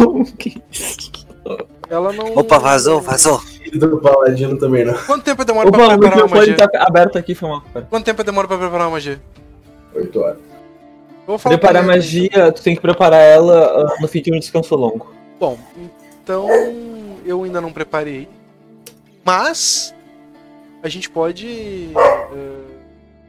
[1.90, 2.26] Ela não.
[2.36, 3.40] Opa, vazou, vazou.
[3.64, 4.96] E do Paladino também não.
[4.96, 6.68] Quanto tempo demora pra Opa, o preparar uma microfone magia?
[6.70, 7.64] tá aberto aqui, foi mal.
[7.88, 9.22] Quanto tempo demora pra preparar uma magia?
[9.94, 10.38] 8 horas.
[11.28, 14.40] Vou falar Preparar pra magia, tu tem que preparar ela ah, no fim de um
[14.40, 15.14] descanso longo.
[15.40, 15.58] Bom,
[16.24, 16.48] então
[17.26, 18.30] eu ainda não preparei.
[19.26, 19.94] Mas
[20.82, 22.64] a gente pode eh,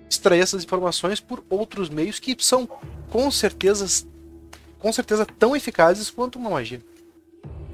[0.09, 2.69] extrair essas informações por outros meios que são
[3.11, 4.07] com certeza
[4.79, 6.81] com certeza tão eficazes quanto uma magia.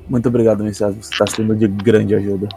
[0.09, 2.49] Muito obrigado, Messias, você está sendo de grande ajuda.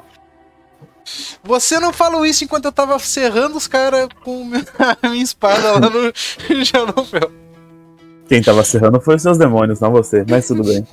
[1.44, 4.52] Você não falou isso enquanto eu tava serrando os caras com
[5.04, 6.14] a minha espada lá no
[6.64, 7.32] Janofel.
[8.28, 10.86] Quem tava serrando foi os seus demônios, não você, mas tudo bem.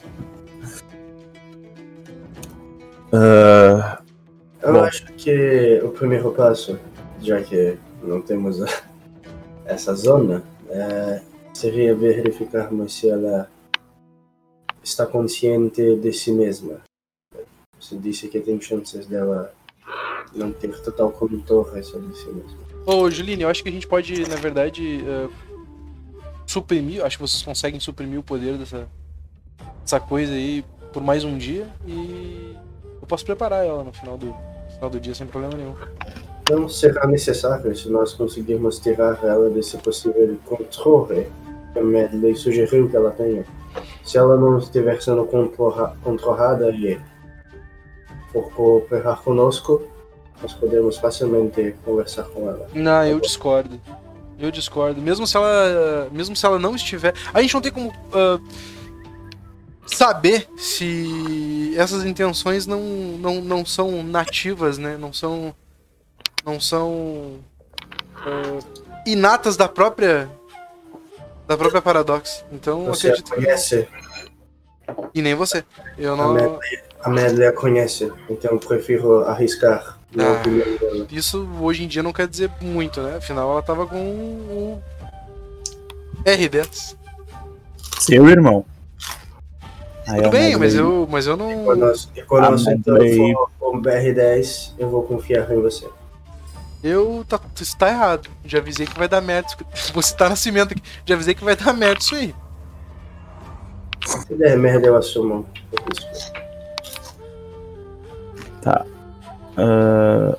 [3.12, 4.00] Ah,
[4.62, 4.88] Eu Bom.
[5.16, 6.78] que o primeiro passo,
[7.20, 8.66] já que não temos a-
[9.64, 11.22] essa zona, é,
[11.54, 13.48] seria verificarmos se ela
[14.82, 16.80] está consciente de si mesma.
[17.80, 19.52] Você disse que tem chances dela
[20.34, 22.58] não ter total controle sobre si mesma.
[22.86, 25.28] Ô, Juline, eu acho que a gente pode, na verdade, eh,
[26.46, 27.04] suprimir.
[27.04, 28.86] Acho que vocês conseguem suprimir o poder dessa,
[29.82, 32.49] dessa coisa aí por mais um dia e
[33.10, 35.74] posso preparar ela no final do, no final do dia sem problema nenhum.
[36.48, 41.26] Não será necessário se nós conseguirmos tirar ela desse possível controle
[41.72, 43.44] que a Medley sugeriu que ela tenha.
[44.04, 46.98] Se ela não estiver sendo controla- controlada e
[48.32, 49.82] for cooperar conosco,
[50.42, 52.66] nós podemos facilmente conversar com ela.
[52.74, 53.78] Não, eu discordo.
[54.38, 55.00] Eu discordo.
[55.02, 58.40] Mesmo se ela, mesmo se ela não estiver, a gente não tem como ah,
[59.86, 62.80] saber se essas intenções não,
[63.18, 64.96] não, não são nativas, né?
[64.96, 65.54] Não são
[66.44, 67.38] não são
[68.16, 68.58] ah,
[69.06, 70.30] inatas da própria
[71.46, 72.44] da própria Paradox.
[72.52, 73.88] Então Você acredito que conhece,
[75.14, 75.64] e nem você.
[75.98, 80.42] Eu a não Medley, a Medley a conhece, então prefiro arriscar Ah.
[81.10, 83.16] isso hoje em dia não quer dizer muito, né?
[83.16, 84.82] Afinal ela tava com o
[86.24, 86.96] R10.
[87.98, 88.64] Seu irmão.
[90.10, 91.64] Aí Tudo bem, mas eu, mas eu não.
[91.64, 95.86] Quando nós, e quando nós então Medley- for com BR10, eu vou confiar em você.
[96.82, 97.24] Eu.
[97.28, 98.28] Tá, isso tá errado.
[98.44, 99.48] Já avisei que vai dar merda.
[99.74, 100.82] isso- Vou citar nascimento aqui.
[101.04, 102.34] Já avisei que vai dar merda isso aí.
[104.06, 105.46] Se der merda, eu assumo
[105.88, 106.40] risco.
[108.66, 110.36] Ah,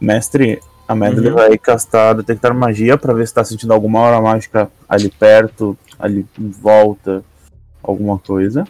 [0.00, 1.34] mestre, a Medley Uhum.
[1.34, 6.26] vai castar detectar magia pra ver se tá sentindo alguma aura mágica ali perto, ali
[6.38, 7.24] em volta,
[7.82, 8.64] alguma coisa.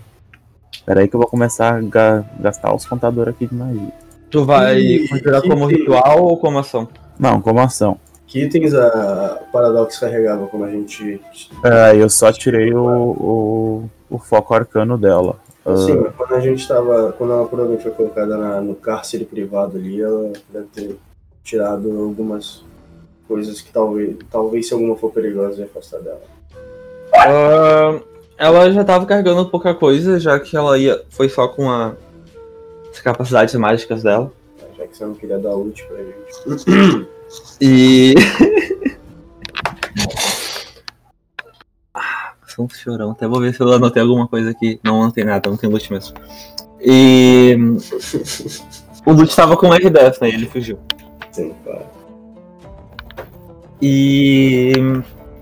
[0.85, 3.93] Pera aí que eu vou começar a ga- gastar os contadores aqui de magia.
[4.31, 6.89] Tu vai E- conjurar como ritual ou como ação?
[7.19, 7.99] Não, como ação.
[8.27, 11.21] Que itens a Paradox carregava quando a gente.
[11.63, 15.37] É, eu só tirei o, o, o foco arcano dela.
[15.87, 17.13] Sim, mas quando a gente tava.
[17.13, 20.97] Quando ela provavelmente foi colocada na- no cárcere privado ali, ela deve ter
[21.45, 22.65] tirado algumas
[23.29, 24.17] coisas que talvez.
[24.31, 26.23] Talvez se alguma for perigosa ia afastar dela.
[27.15, 28.01] Ah,
[28.43, 31.03] ela já tava carregando pouca coisa, já que ela ia.
[31.11, 31.95] Foi só com a-
[32.91, 34.33] as capacidades mágicas dela.
[34.77, 37.09] Já que você não queria dar ult pra gente.
[37.61, 38.15] E.
[41.95, 43.11] Ah, Sou um chorão.
[43.13, 44.81] Até vou ver se eu anotei alguma coisa aqui.
[44.83, 46.17] Não anotei nada, não tem loot mesmo.
[46.81, 47.57] E.
[49.07, 50.31] O loot tava com R10, né?
[50.31, 50.79] E ele fugiu.
[51.31, 51.85] Sim, claro.
[53.81, 54.73] E.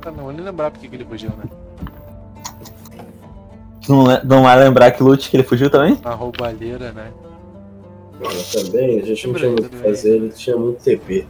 [0.05, 1.45] Ah, não, vou nem lembrar porque que ele fugiu, né?
[3.85, 3.93] Tu
[4.25, 5.99] não, vai lembrar que loot que ele fugiu também?
[6.05, 7.11] A roubalheira, né?
[8.53, 11.27] Também, a gente não tinha muito o que fazer, ele tinha muito TP.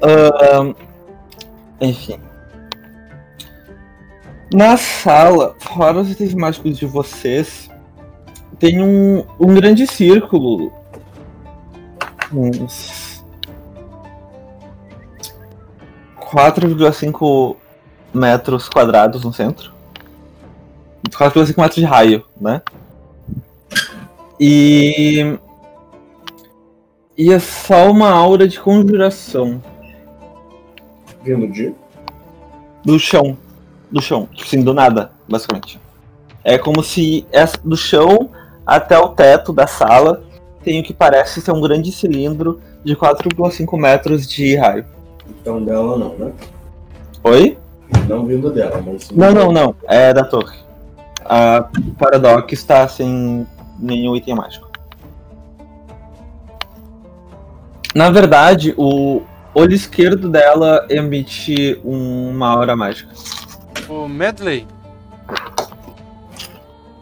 [0.00, 0.74] Ahn,
[1.80, 2.18] enfim.
[4.52, 7.68] Na sala, fora os itens mágicos de vocês,
[8.58, 10.72] tem um, um grande círculo.
[12.32, 13.22] Uns
[16.18, 17.56] 4,5
[18.12, 19.77] metros quadrados no centro.
[21.16, 22.62] 4,5 metros de raio, né?
[24.38, 25.38] E.
[27.16, 29.60] E é só uma aura de conjuração
[31.22, 31.74] Vindo de.
[32.84, 33.36] do chão.
[33.90, 34.28] Do chão.
[34.32, 35.80] Tipo assim, do nada, basicamente.
[36.44, 38.30] É como se essa, do chão
[38.66, 40.22] até o teto da sala
[40.62, 44.84] tem o que parece ser um grande cilindro de 4,5 metros de raio.
[45.28, 46.32] Então dela não, né?
[47.24, 47.58] Oi?
[48.08, 49.14] Não vindo dela, mas sim.
[49.14, 49.74] Não, não, não.
[49.84, 50.56] É da torre.
[51.28, 53.46] A Paradox está sem
[53.78, 54.68] nenhum item mágico.
[57.94, 59.22] Na verdade, o
[59.54, 63.12] olho esquerdo dela emite uma aura mágica.
[63.88, 64.66] O Medley,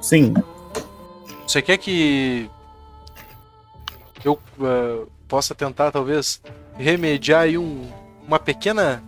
[0.01, 0.35] Sim,
[1.47, 2.49] você quer que
[4.25, 6.41] eu ah, possa tentar, talvez,
[6.77, 7.89] remediar aí um,
[8.27, 9.03] uma pequena.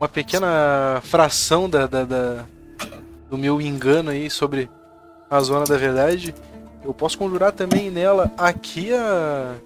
[0.00, 2.44] Uma pequena fração da, da- da-
[3.28, 4.70] do meu engano aí sobre
[5.30, 6.34] a zona da verdade?
[6.84, 9.56] Eu posso conjurar também nela aqui a.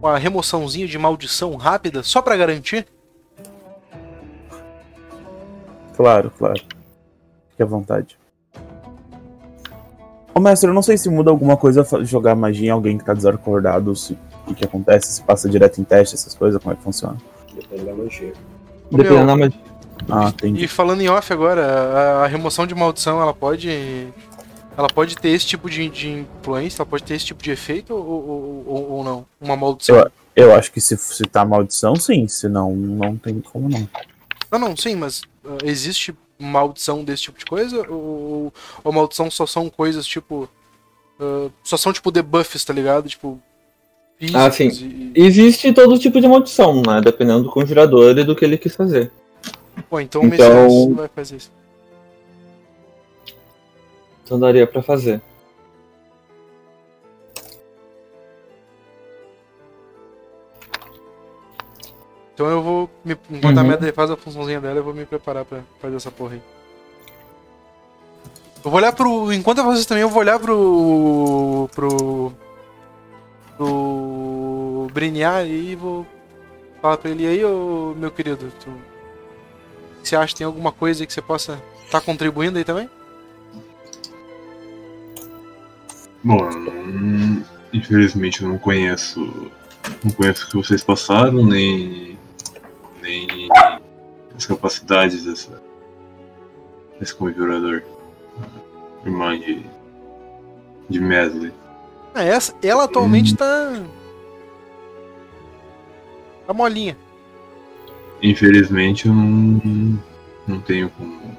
[0.00, 2.86] Uma remoçãozinha de maldição rápida, só pra garantir?
[5.96, 6.60] claro, claro.
[7.50, 8.18] Fique à vontade.
[10.34, 13.14] Ô mestre, eu não sei se muda alguma coisa jogar magia em alguém que tá
[13.14, 16.82] desacordado, se o que acontece, se passa direto em teste, essas coisas, como é que
[16.82, 17.16] funciona?
[17.54, 18.32] Depende da magia.
[18.90, 19.60] Meu, da magia.
[20.08, 20.64] Ah, entendi.
[20.64, 23.68] E falando em off agora, a, a remoção de maldição, ela pode
[24.76, 27.94] ela pode ter esse tipo de, de influência, ela pode ter esse tipo de efeito
[27.94, 29.26] ou, ou, ou, ou não?
[29.40, 29.96] Uma maldição?
[29.96, 32.26] Eu, eu acho que se, se tá maldição, sim.
[32.26, 33.88] Se não, não tem como não.
[34.50, 37.88] Não, não, sim, mas uh, existe maldição desse tipo de coisa?
[37.88, 38.52] Ou,
[38.82, 40.48] ou maldição só são coisas tipo.
[41.20, 43.08] uh, só são tipo debuffs, tá ligado?
[43.08, 43.40] Tipo.
[44.32, 44.68] Ah, sim.
[44.68, 47.00] e- Existe todo tipo de maldição, né?
[47.00, 49.10] Dependendo do conjurador e do que ele quis fazer.
[49.88, 51.52] Pô, então o Então- Messias vai fazer isso.
[54.24, 55.20] Então daria pra fazer.
[62.34, 62.90] Então eu vou.
[63.04, 63.68] Me, enquanto a Uhum.
[63.68, 66.42] Medley faz a funçãozinha dela, eu vou me preparar pra fazer essa porra aí.
[68.64, 69.32] Eu vou olhar pro.
[69.32, 71.68] Enquanto eu faço isso também, eu vou olhar pro.
[71.74, 72.32] pro.
[73.56, 74.88] pro.
[74.92, 76.06] Briniar e vou
[76.80, 78.70] falar pra ele, aí, ô meu querido, tu.
[80.04, 82.90] Você acha que tem alguma coisa aí que você possa estar contribuindo aí também?
[86.22, 86.38] Bom,
[87.72, 89.50] infelizmente eu não conheço.
[90.04, 92.18] Não conheço o que vocês passaram, nem.
[93.00, 93.48] nem
[94.36, 95.62] as capacidades dessa.
[97.00, 97.82] desse conjurador.
[99.06, 99.64] Irmã de.
[100.88, 101.52] de Mesley.
[102.14, 103.82] É, essa, ela atualmente tá.
[106.46, 106.94] tá molinha.
[108.24, 110.00] Infelizmente eu não.
[110.48, 111.36] não tenho como.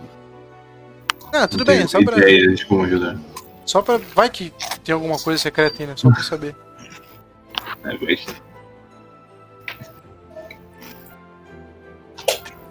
[1.34, 2.18] Ah, tudo não bem, tenho é só pra.
[2.18, 3.18] ideia de como ajudar.
[3.66, 3.98] Só pra.
[4.14, 5.94] Vai que tem alguma coisa secreta aí, né?
[5.96, 6.56] Só pra eu saber.
[7.84, 8.36] É, vai que-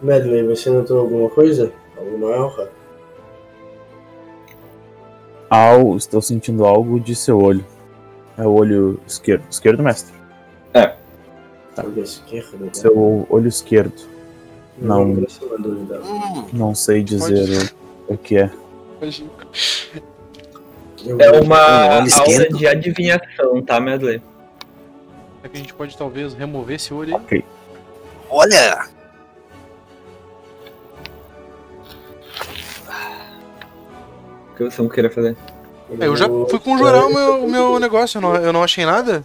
[0.02, 1.72] Medley, você notou alguma coisa?
[1.96, 2.70] Alguma aura?
[5.48, 7.64] Ao, estou sentindo algo de seu olho.
[8.36, 9.44] É o olho esquerdo.
[9.48, 10.14] Esquerdo, mestre?
[11.78, 12.56] Olha esquerda.
[12.58, 12.70] né?
[12.72, 14.02] Seu olho esquerdo.
[14.78, 15.04] não.
[15.04, 15.98] Não, é.
[16.04, 17.72] Hum, Não sei dizer
[18.08, 18.50] o, o que é.
[21.18, 21.56] É uma
[21.86, 22.56] olho aula esquerdo?
[22.58, 24.22] de adivinhação, tá, Medley?
[25.42, 27.44] É que a gente pode talvez remover esse olho aí.
[28.30, 28.88] olha!
[34.52, 35.36] O que você não queria fazer?
[36.00, 38.84] É, eu já fui conjurar o meu, o meu negócio, eu não, eu não achei
[38.86, 39.24] nada.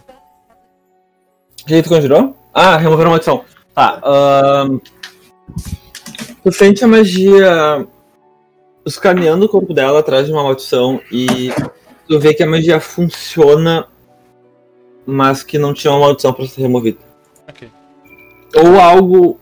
[1.62, 2.36] O que tu conjurou?
[2.52, 3.44] Ah, remover uma maldição.
[3.74, 4.00] Tá.
[6.42, 7.86] Tu sente a magia
[8.84, 11.50] escaneando o corpo dela atrás de uma maldição e
[12.08, 13.86] tu vê que a magia funciona,
[15.06, 16.98] mas que não tinha uma maldição pra ser removida.
[17.48, 17.68] Ok.
[18.56, 19.38] Ou algo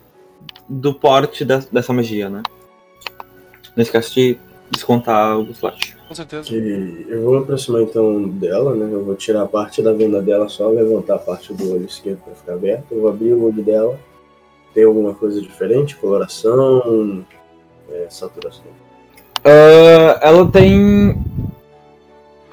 [0.69, 2.43] do porte da- dessa magia, né?
[3.77, 4.39] Não esquece de
[4.71, 5.97] descontar o slot.
[6.09, 6.49] Com certeza.
[6.49, 8.89] Que eu vou aproximar então dela, né?
[8.91, 12.21] Eu vou tirar a parte da venda dela, só levantar a parte do olho esquerdo
[12.25, 12.87] pra ficar aberto.
[12.91, 14.01] Eu vou abrir o olho dela.
[14.73, 15.97] Tem alguma coisa diferente?
[15.97, 17.27] Coloração,
[17.91, 18.65] é, saturação.
[19.45, 21.15] Ah, ela tem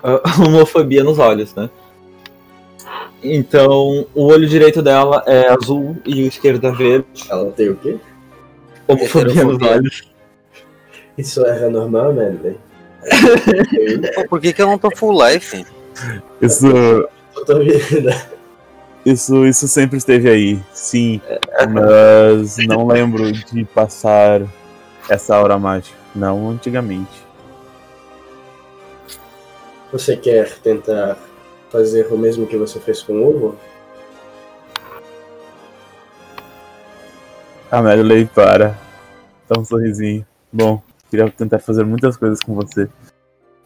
[0.04, 1.70] ah, homofobia nos olhos, né?
[3.24, 7.24] Então, o olho direito dela é azul e o esquerdo é verde.
[7.30, 7.98] Ela tem o quê?
[8.86, 10.04] Homofobia nos olhos.
[11.18, 12.60] Isso é normal, né, velho?
[14.16, 15.66] Pô, por que, que eu não tô full life?
[16.42, 17.10] Isso,
[19.06, 21.22] isso, isso sempre esteve aí, sim.
[21.72, 24.42] Mas não lembro de passar
[25.10, 25.98] essa aura mágica.
[26.14, 27.24] Não antigamente.
[29.92, 31.18] Você quer tentar
[31.70, 33.56] fazer o mesmo que você fez com o ovo?
[37.72, 38.78] A Marilei para.
[39.48, 40.26] Dá um sorrisinho.
[40.52, 40.82] Bom,
[41.16, 42.90] queria tentar fazer muitas coisas com você.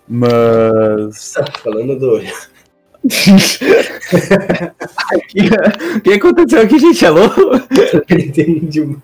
[0.07, 1.33] Mas.
[1.33, 2.33] Tá falando do olho.
[5.95, 7.05] O que aconteceu aqui, gente?
[7.05, 7.21] Alô?
[8.09, 8.97] Entendi.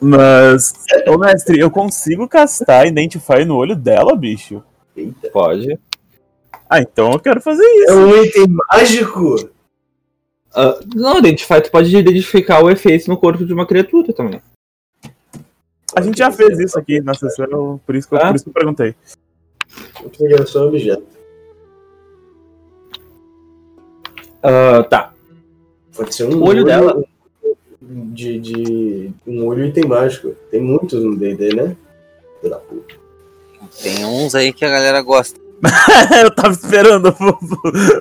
[0.00, 0.74] Mas.
[1.06, 4.62] Ô mestre, eu consigo castar Identify no olho dela, bicho?
[4.96, 5.30] Eita.
[5.30, 5.78] Pode.
[6.68, 7.94] Ah, então eu quero fazer É isso.
[7.98, 9.50] um item mágico!
[10.54, 14.40] Ah, não, Identify, tu pode identificar o efeito no corpo de uma criatura também.
[15.96, 18.26] A gente já fez isso aqui na sessão, por isso que eu, Ah.
[18.28, 18.94] por isso que eu perguntei.
[20.20, 21.04] Eu só um objeto.
[24.42, 25.12] Ah, tá.
[25.96, 27.02] Pode ser um O olho dela?
[27.82, 29.10] De, de.
[29.26, 30.34] Um olho item mágico.
[30.50, 31.76] Tem muitos no DD, né?
[33.82, 35.38] Tem uns aí que a galera gosta.
[36.22, 37.14] eu tava esperando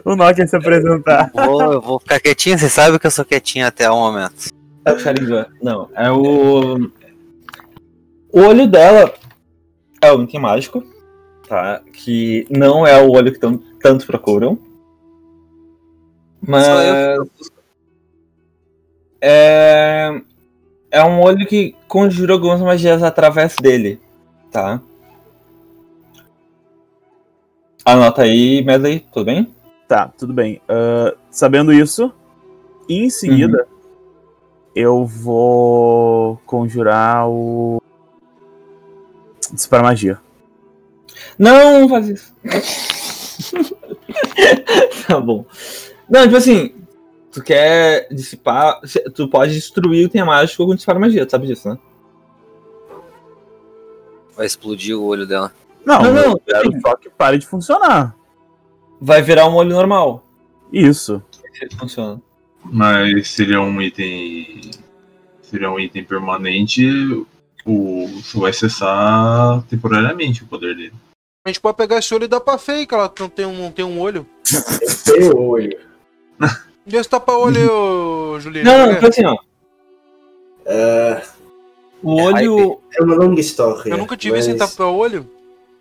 [0.05, 1.29] o, o Nokia se apresentar.
[1.33, 4.49] Vou, eu vou ficar quietinho, você sabe que eu sou quietinho até o momento.
[4.85, 5.47] É o Sharingan.
[5.61, 6.89] Não, é o.
[8.31, 9.13] O olho dela
[10.01, 10.83] é um item mágico,
[11.47, 11.81] tá?
[11.93, 14.57] Que não é o olho que tão, tanto procuram.
[16.41, 16.67] Mas.
[19.21, 20.21] É.
[20.91, 23.99] É um olho que conjura algumas magias através dele,
[24.51, 24.81] tá?
[27.85, 29.53] Anota aí, Medley, tudo bem?
[29.87, 30.61] Tá, tudo bem.
[30.67, 32.11] Ah, sabendo isso,
[32.87, 33.67] em seguida,
[34.75, 37.81] eu vou conjurar o.
[39.53, 40.19] Dispara magia.
[41.37, 42.33] Não, não faz isso.
[45.07, 45.45] tá bom.
[46.09, 46.73] Não, tipo assim,
[47.31, 48.79] tu quer dissipar.
[49.13, 51.77] Tu pode destruir o item mágico com disparo magia, tu sabe disso, né?
[54.35, 55.51] Vai explodir o olho dela.
[55.85, 58.15] Não, Não, não, eu quero só que pare de funcionar.
[58.99, 60.25] Vai virar um olho normal.
[60.71, 61.21] Isso.
[61.77, 62.21] Funciona.
[62.63, 64.71] Mas seria um item.
[65.41, 67.25] Seria um item permanente.
[67.69, 70.93] O, você vai acessar temporariamente o poder dele.
[71.45, 73.53] A gente pode pegar esse olho e dar pra Fei, que ela não tem um,
[73.63, 74.25] não tem um olho.
[75.05, 75.77] Tem o olho.
[76.91, 78.65] E esse tapa-olho, ô, Julinho?
[78.65, 79.37] Não, não, assim, ó.
[80.65, 81.21] É,
[82.01, 82.81] O olho.
[82.97, 83.91] é uma longa história.
[83.91, 85.29] Eu nunca te vi sem mas tapa-olho.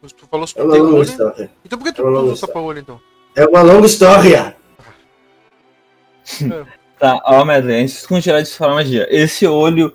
[0.02, 1.08] Mas Tu falou que É uma tem um longa olho.
[1.08, 1.50] história.
[1.64, 3.00] Então por que tu É usa tapa-olho, então?
[3.34, 4.54] É uma longa história.
[6.98, 9.06] Tá, ó, Medley, antes de congelar de disparo magia.
[9.08, 9.94] Esse olho,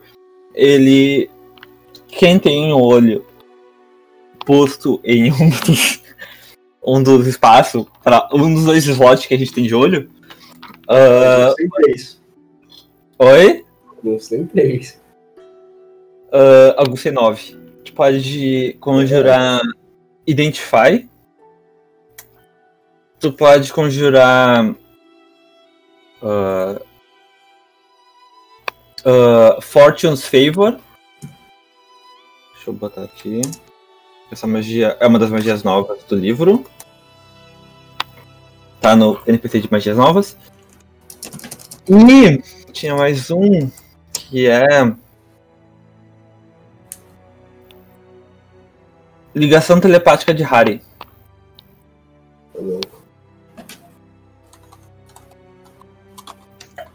[0.55, 1.29] ele.
[2.17, 3.25] Quem tem um olho
[4.45, 6.01] posto em um dos,
[6.85, 10.09] um dos espaços, para um dos dois slots que a gente tem de olho.
[10.87, 12.21] ah, Não tem três.
[13.19, 13.65] oi?
[14.03, 15.01] Não tem três.
[16.27, 17.55] Uh, Augusto 9.
[17.85, 19.61] Tu pode conjurar
[20.25, 21.07] Identify.
[23.19, 24.75] Tu pode conjurar.
[26.21, 26.79] Uh,
[29.05, 30.79] uh, Fortune's Favor.
[32.63, 33.41] Deixa eu botar aqui.
[34.31, 36.65] Essa magia é uma das magias novas do livro.
[38.79, 40.37] Tá no NPC de magias novas.
[41.89, 42.41] E
[42.71, 43.69] tinha mais um
[44.13, 44.95] que é.
[49.35, 50.81] Ligação telepática de Harry.
[56.73, 56.87] Tá.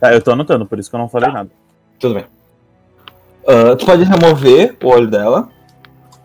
[0.00, 1.50] Tá, eu tô anotando, por isso que eu não falei nada.
[2.00, 2.39] Tudo bem.
[3.46, 5.48] Ah, tu pode remover o olho dela.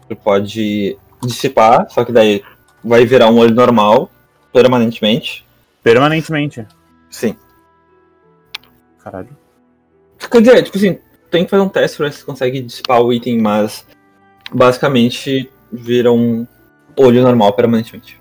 [0.07, 2.43] Tu pode dissipar, só que daí
[2.84, 4.09] vai virar um olho normal
[4.53, 5.45] permanentemente.
[5.82, 6.66] Permanentemente.
[7.09, 7.36] Sim.
[9.03, 9.36] Caralho.
[10.32, 10.99] Quer dizer, tipo assim,
[11.30, 13.86] tem que fazer um teste pra ver se consegue dissipar o item, mas
[14.51, 16.47] basicamente vira um
[16.97, 18.18] olho normal permanentemente.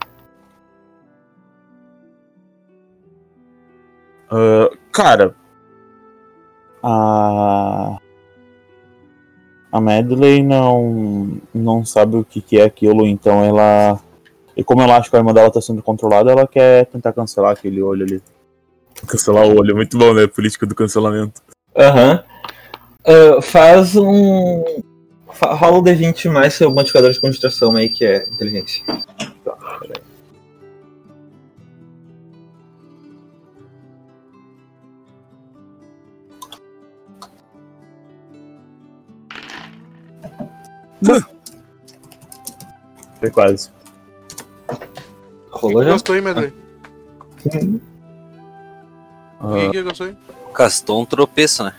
[4.31, 5.35] Ah, cara.
[6.83, 7.99] A.
[9.75, 11.37] A Medley não.
[11.53, 13.99] Não sabe o que, que é aquilo, então ela.
[14.57, 17.51] E como ela acha que a irmã dela tá sendo controlada, ela quer tentar cancelar
[17.51, 18.23] aquele olho ali.
[19.05, 20.29] Cancelar o olho, muito bom, né?
[20.29, 21.43] Política do cancelamento.
[21.77, 22.23] Aham.
[23.05, 24.63] Ah, faz um.
[25.27, 28.85] Rola o D20 mais seu modificador de concentração aí, que é inteligência.
[43.21, 43.71] Foi quase.
[45.51, 45.93] Rolou já?
[45.93, 46.53] Gostou aí, Medley?
[49.41, 50.17] Ah, Quem que gostou aí?
[50.53, 51.73] Castou um tropeço, né?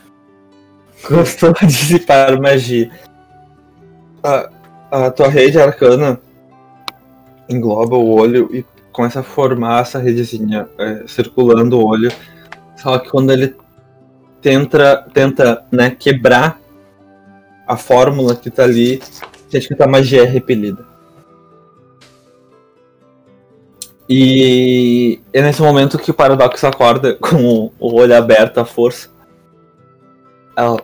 [1.09, 2.91] Gostou de dissipar magia.
[4.23, 4.49] A,
[4.91, 6.19] a tua rede arcana
[7.47, 12.11] engloba o olho e começa a formar essa redezinha é, circulando o olho.
[12.77, 13.55] Só que quando ele
[14.41, 16.59] tenta, tenta né, quebrar
[17.67, 19.01] a fórmula que tá ali,
[19.49, 20.85] sente que a magia é repelida.
[24.07, 29.09] E é nesse momento que o Paradoxo acorda com o, olho aberto à força.
[30.55, 30.81] Ela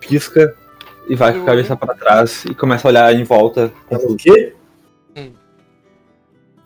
[0.00, 0.54] pisca
[1.08, 3.72] e vai com a cabeça pra trás e começa a olhar em volta.
[3.90, 4.54] O quê?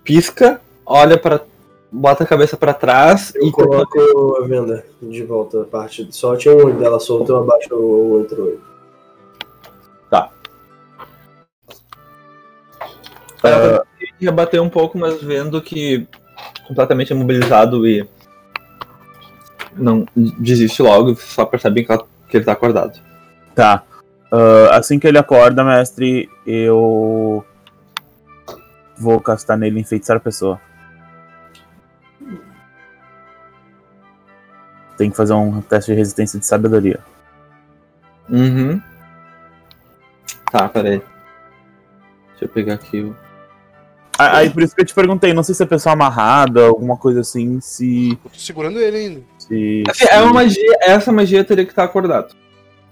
[0.05, 1.43] Pisca, olha para,
[1.91, 5.63] bota a cabeça pra trás Eu e coloco a venda de volta.
[5.63, 8.76] A parte, só tinha um olho dela solto, eu abaixo o outro olho.
[13.49, 13.87] Ela
[14.21, 16.07] ia bater um pouco, mas vendo que
[16.67, 18.07] completamente imobilizado e
[19.75, 22.99] não desiste logo, só percebe que, que ele tá acordado.
[23.55, 23.83] Tá.
[24.31, 27.45] Ah, assim que ele acorda, mestre, eu.
[28.99, 30.61] Vou castar nele enfeitiçar a pessoa.
[34.97, 37.01] Tem que fazer um teste de resistência de sabedoria.
[38.29, 38.81] Uhum.
[40.51, 41.03] Tá, peraí.
[42.31, 43.17] Deixa eu pegar aqui o.
[44.19, 47.21] Aí por isso que eu te perguntei, não sei se é pessoa amarrada, alguma coisa
[47.21, 48.19] assim, se.
[48.25, 49.23] Eu tô segurando ele ainda.
[49.39, 52.35] se, Assim, é uma magia, essa magia teria que estar acordado.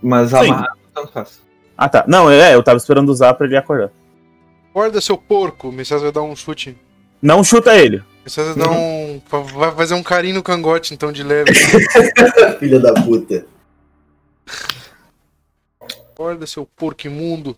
[0.02, 0.36] Mas Sim.
[0.36, 1.42] amarrado tanto faz.
[1.76, 2.04] Ah tá.
[2.06, 3.90] Não, é, eu tava esperando usar pra ele acordar.
[4.70, 5.68] Acorda, seu porco.
[5.68, 6.76] O Messias vai dar um chute.
[7.20, 7.98] Não chuta ele.
[7.98, 9.20] O Messias vai dar um.
[9.54, 11.52] Vai fazer um carinho no cangote, então, de leve.
[12.58, 13.46] Filha da puta.
[16.12, 17.56] Acorda, seu porco imundo.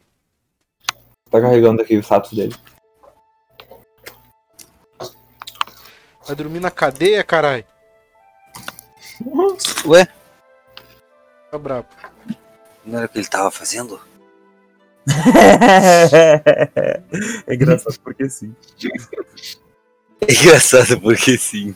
[1.31, 2.55] Tá carregando aqui o status dele.
[6.27, 7.65] Vai dormir na cadeia, carai.
[9.87, 10.07] Ué,
[11.51, 11.87] Tá brabo.
[12.85, 14.01] não era o que ele tava fazendo?
[17.47, 18.55] é engraçado porque sim.
[20.21, 21.75] É engraçado porque sim.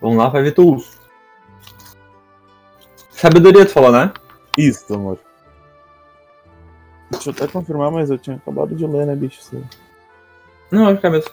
[0.00, 0.84] Vamos lá, vai ver tu.
[3.10, 4.12] Sabedoria, tu falou, né?
[4.58, 5.18] Isso, amor.
[7.10, 9.40] Deixa eu até confirmar, mas eu tinha acabado de ler, né, bicho?
[10.70, 11.30] Não, vai ficar mesmo.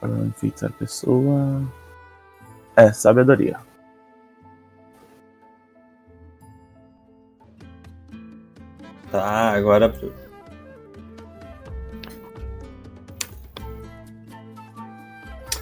[0.00, 1.62] Para enfeitar a pessoa.
[2.76, 3.58] É, sabedoria.
[9.10, 9.92] Tá, agora.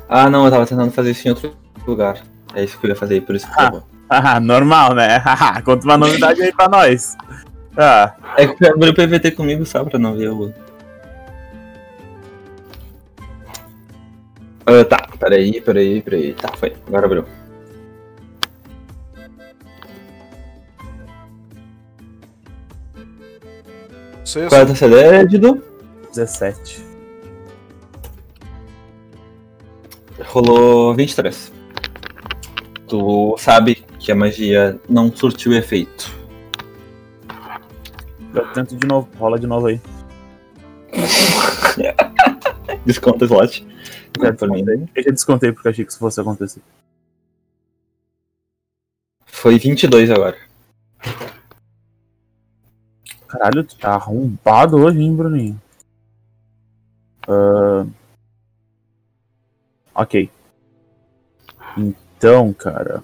[0.09, 1.57] Ah, não, eu tava tentando fazer isso em outro
[1.87, 2.21] lugar.
[2.55, 3.71] É isso que eu ia fazer, por isso que Ah.
[3.73, 3.83] eu...
[4.09, 5.21] Ah, normal, né?
[5.65, 7.17] Conta uma novidade aí pra nós.
[7.77, 10.53] Ah, É que eu abri o PVT comigo só pra não ver o.
[14.67, 16.35] Ah, tá, peraí, peraí, peraí.
[16.35, 16.75] Tá, foi.
[16.89, 17.25] Agora abriu.
[24.37, 24.63] É Qual é só...
[24.63, 25.63] a tua CD, Didu?
[26.13, 26.85] 17.
[30.25, 31.53] Rolou 23.
[32.89, 36.11] Tu sabe que a magia não surtiu efeito.
[38.35, 39.81] Eu tento de novo, rola de novo aí.
[42.85, 43.67] Desconta o slot.
[44.21, 44.89] Já descontei.
[44.95, 46.63] Eu já descontei porque achei que isso fosse acontecer.
[49.25, 50.37] Foi 22 agora.
[53.29, 55.61] Caralho, tu tá arrombado hoje, hein, Bruninho?
[57.29, 57.87] Ah,
[59.99, 60.31] Ok.
[61.79, 63.03] Então, cara.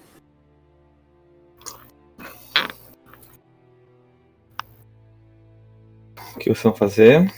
[6.34, 7.32] O que vocês vão fazer?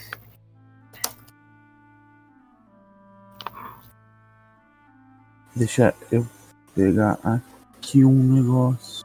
[5.54, 6.26] Deixa eu
[6.74, 9.04] pegar aqui um negócio.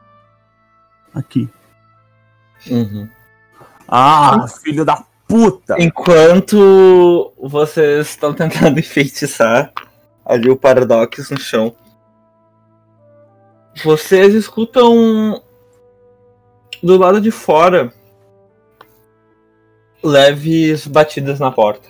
[1.14, 1.48] Aqui.
[2.68, 3.08] Uhum.
[3.88, 5.76] Ah, filho da puta!
[5.78, 9.72] Enquanto vocês estão tentando enfeitiçar
[10.24, 11.74] ali o Paradox no chão,
[13.84, 15.42] vocês escutam
[16.82, 17.92] do lado de fora
[20.02, 21.88] leves batidas na porta.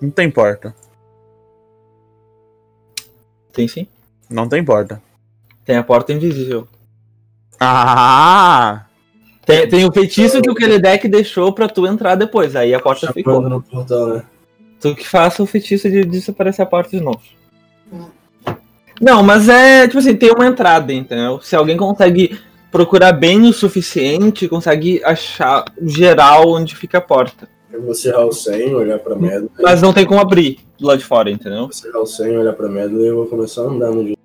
[0.00, 0.74] Não tem porta.
[3.56, 3.86] Tem sim?
[4.28, 5.02] Não tem porta.
[5.64, 6.68] Tem a porta invisível.
[7.58, 8.84] Ah!
[9.46, 13.10] Tem, tem o feitiço que o Keledek deixou pra tu entrar depois, aí a porta
[13.14, 13.40] ficou.
[13.40, 14.24] No portão, né?
[14.78, 17.22] Tu que faça o feitiço de desaparecer a porta de novo.
[19.00, 21.40] Não, mas é, tipo assim, tem uma entrada, entendeu?
[21.40, 22.38] Se alguém consegue
[22.70, 27.48] procurar bem o suficiente, consegue achar geral onde fica a porta.
[27.76, 29.50] Eu vou serrar o 100, olhar pra Medley.
[29.60, 31.64] Mas não tem como abrir do lado de fora, entendeu?
[31.64, 34.16] Vou serrar o 100, olhar pra Medley e eu vou começar a andar no dia.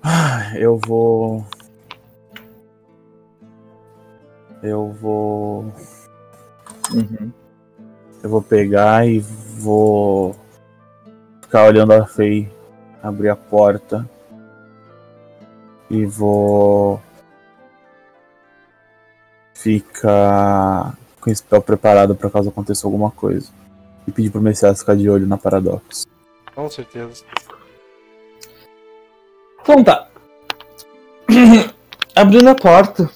[0.00, 1.44] Ah, Eu vou.
[4.62, 5.72] Eu vou.
[6.92, 7.32] Uhum.
[8.22, 10.36] Eu vou pegar e vou
[11.42, 12.48] ficar olhando a Fei
[13.02, 14.08] abrir a porta.
[15.90, 17.00] E vou
[19.58, 23.50] ficar com o spell preparado para caso aconteça alguma coisa.
[24.06, 26.06] E pedir pro Messias ficar de olho na Paradox.
[26.54, 27.24] Com certeza.
[29.60, 30.08] Então tá.
[32.14, 33.10] Abrindo a porta.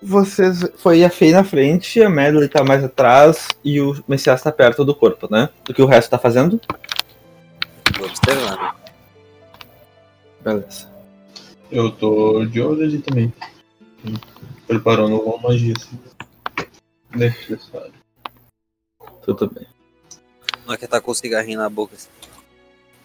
[0.00, 0.70] Vocês.
[0.76, 4.84] Foi a Fei na frente, a Medley tá mais atrás e o Messias tá perto
[4.84, 5.48] do corpo, né?
[5.64, 6.60] Do que o resto tá fazendo?
[7.96, 8.74] Tô observando.
[10.42, 10.92] Beleza.
[11.72, 13.32] Eu tô de olho ali também.
[14.66, 15.98] Preparando alguma magia assim.
[17.14, 17.92] Necessário.
[19.22, 19.66] Tudo bem.
[20.66, 21.94] Não é que tá com o cigarrinho na boca.
[21.94, 22.08] assim.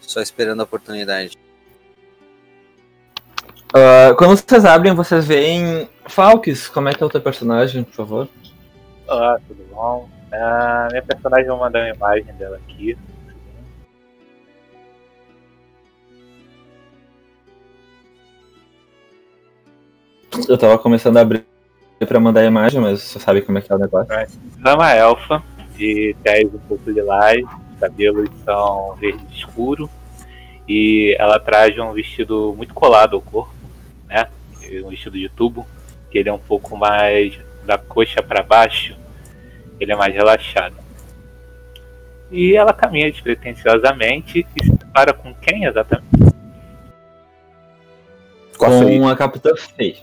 [0.00, 1.38] Só esperando a oportunidade.
[3.74, 5.88] Ah, quando vocês abrem, vocês veem.
[6.06, 8.28] Falks, como é que é o teu personagem, por favor?
[9.06, 10.08] Olá, tudo bom?
[10.32, 12.98] Ah, minha personagem, vou mandar uma imagem dela aqui.
[20.48, 21.44] Eu tava começando a abrir
[22.06, 24.12] pra mandar a imagem, mas você sabe como é que é o negócio.
[24.12, 25.42] É uma elfa,
[25.76, 29.88] de tez um pouco lilás, os cabelos são verde escuro,
[30.68, 33.54] e ela traz um vestido muito colado ao corpo,
[34.08, 34.28] né?
[34.84, 35.66] Um vestido de tubo,
[36.10, 38.96] que ele é um pouco mais da coxa para baixo,
[39.78, 40.76] ele é mais relaxado.
[42.30, 46.06] E ela caminha despretensiosamente e se depara com quem exatamente?
[48.56, 48.68] Com a.
[48.68, 49.96] Com a Capitã Faye.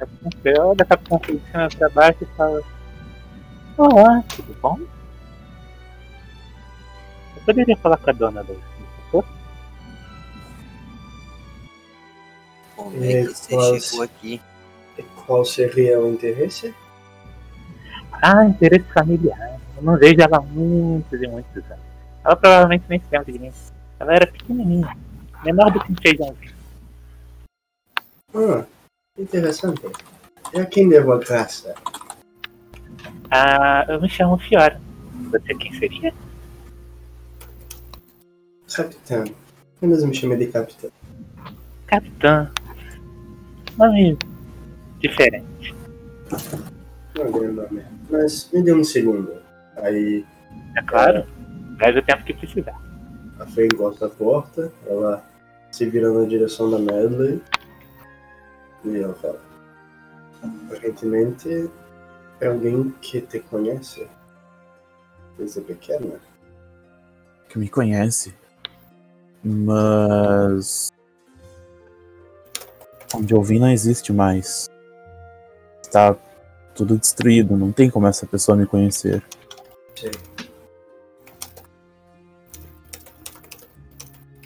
[0.00, 2.62] Você olha a capitã de cima pra baixo e fala:
[3.76, 4.78] Olá, tudo bom?
[7.36, 9.24] Eu poderia falar com a dona do do
[12.76, 13.84] Como é que você Nicolas.
[13.84, 14.40] chegou aqui?
[14.98, 16.74] E Qual seria o interesse?
[18.22, 19.60] Ah, interesse familiar.
[19.76, 21.84] Eu não vejo ela há muitos e muitos anos.
[22.24, 23.52] Ela provavelmente nem se lembra de mim.
[23.98, 24.96] Ela era pequenininha,
[25.44, 26.54] menor do que um feijãozinho.
[28.34, 28.64] Ah,
[29.22, 29.82] interessante.
[30.54, 31.74] E a quem devo a graça?
[33.30, 34.80] Ah, eu me chamo Fiora.
[35.30, 36.12] Você quem seria?
[38.74, 39.24] Capitão.
[39.76, 40.90] Apenas me chame de capitão.
[41.86, 42.50] Capitã.
[43.76, 44.18] Nome
[45.00, 45.74] diferente.
[47.16, 47.84] Não é grande nome.
[48.10, 49.32] Mas me dê um segundo.
[49.76, 50.24] Aí
[50.76, 51.24] É claro.
[51.80, 52.78] Leve o tempo que precisar.
[53.38, 55.24] a Fê encosta a porta, ela
[55.70, 57.40] se vira na direção da Medley
[58.84, 59.40] e ela fala.
[60.66, 61.70] Aparentemente
[62.40, 64.08] é alguém que te conhece
[65.36, 66.20] desde pequena.
[67.48, 68.34] que me conhece.
[69.42, 70.88] Mas.
[73.14, 74.68] Onde eu vim não existe mais.
[75.82, 76.16] Está
[76.74, 79.22] tudo destruído, não tem como essa pessoa me conhecer.
[79.96, 80.10] Sim.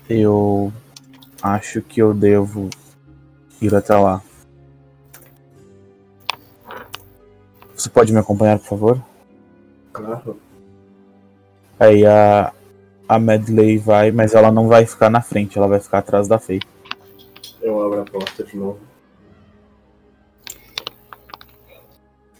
[0.08, 0.72] Eu
[1.42, 2.70] acho que eu devo
[3.60, 4.20] ir até lá.
[7.76, 9.02] Você pode me acompanhar, por favor?
[9.92, 10.38] Claro.
[11.78, 12.52] Aí a,
[13.08, 16.38] a Medley vai, mas ela não vai ficar na frente, ela vai ficar atrás da
[16.38, 16.60] Faye.
[17.60, 18.78] Eu abro a porta de novo.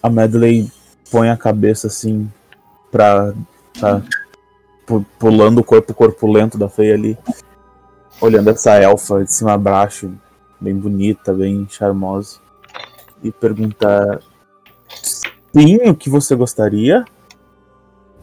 [0.03, 0.71] A Medley
[1.11, 2.31] põe a cabeça assim
[2.91, 3.33] pra.
[3.81, 4.03] tá
[4.87, 7.19] pu- pulando o corpo corpulento da Faye ali.
[8.21, 10.13] Olhando essa elfa de cima a baixo,
[10.65, 12.39] bem bonita, bem charmosa.
[13.23, 14.21] E pergunta.
[15.55, 17.05] Sim, o que você gostaria?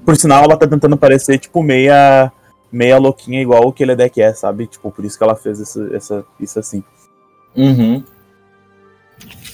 [0.04, 2.32] Por sinal, ela tá tentando parecer, tipo, meia.
[2.72, 4.68] meia louquinha igual o que ele deck é, sabe?
[4.68, 6.84] Tipo, por isso que ela fez essa, essa, isso assim.
[7.56, 8.04] Uhum.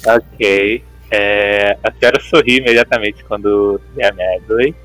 [0.05, 0.83] Ok.
[1.11, 4.75] É, a senhora sorri imediatamente quando vê a Medley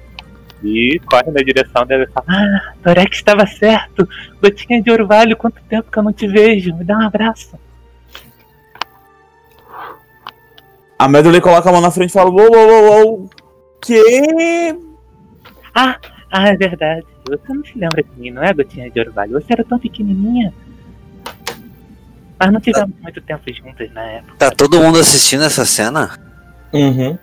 [0.62, 4.08] e corre na direção dela e fala: Ah, Torex estava certo!
[4.40, 6.74] Gotinha de orvalho, quanto tempo que eu não te vejo?
[6.76, 7.58] Me dá um abraço.
[11.02, 13.30] A Medley coloca a mão na frente e fala: Uou, uou, uou, uou.
[13.80, 14.76] Que?
[15.74, 15.98] Ah,
[16.30, 17.04] ah, é verdade.
[17.28, 19.32] Você não se lembra de mim, não é, Gotinha de orvalho?
[19.32, 20.52] Você era tão pequenininha.
[22.38, 24.34] Mas não tivemos muito tempo juntas na época.
[24.38, 26.18] Tá todo mundo assistindo essa cena?
[26.72, 27.18] Uhum.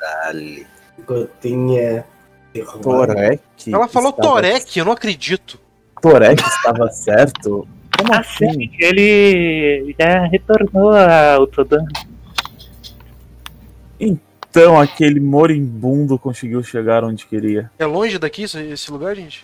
[0.00, 0.66] Dale.
[1.06, 2.04] Gotinha
[2.52, 2.82] de orvalho.
[2.82, 3.40] Torek.
[3.72, 5.56] Ela falou estava- Torek, eu não acredito.
[6.02, 7.66] Torek estava certo?
[7.96, 8.50] Como Ah, assim?
[8.52, 11.84] sim, ele já retornou ao Todan.
[14.00, 17.70] Então aquele moribundo conseguiu chegar onde queria.
[17.78, 19.42] É longe daqui esse, lugar, gente?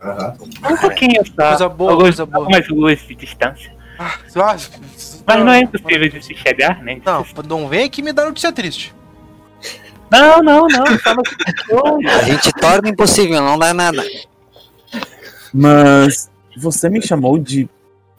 [0.00, 0.36] Aham.
[0.70, 1.48] Um pouquinho só.
[1.48, 2.38] Coisa boa, alguns- coisa boa.
[2.44, 3.74] Algumas ruas de distância.
[3.98, 4.18] Ah,
[5.26, 7.00] Mas não é impossível de se chegar, né?
[7.04, 8.94] Não, não vem aqui me dar notícia triste.
[10.10, 10.84] Não, não, não.
[11.70, 12.08] No...
[12.10, 14.04] A gente torna impossível, não dá nada.
[15.52, 17.68] Mas você me chamou de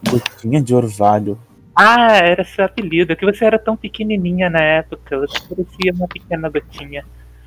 [0.09, 1.39] gotinha de orvalho.
[1.79, 3.13] Ah, era seu apelido.
[3.13, 5.19] É que você era tão pequenininha na época.
[5.19, 7.05] Você parecia uma pequena gotinha.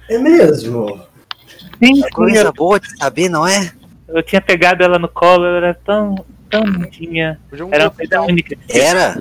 [0.08, 1.00] É mesmo?
[1.82, 2.10] Sim, sim.
[2.10, 3.72] Coisa Eu, boa de saber, não é?
[4.06, 5.44] eu tinha pegado ela no colo.
[5.44, 7.40] Ela era tão, tão lindinha.
[7.72, 8.56] Era uma coisa única.
[8.68, 9.14] Era?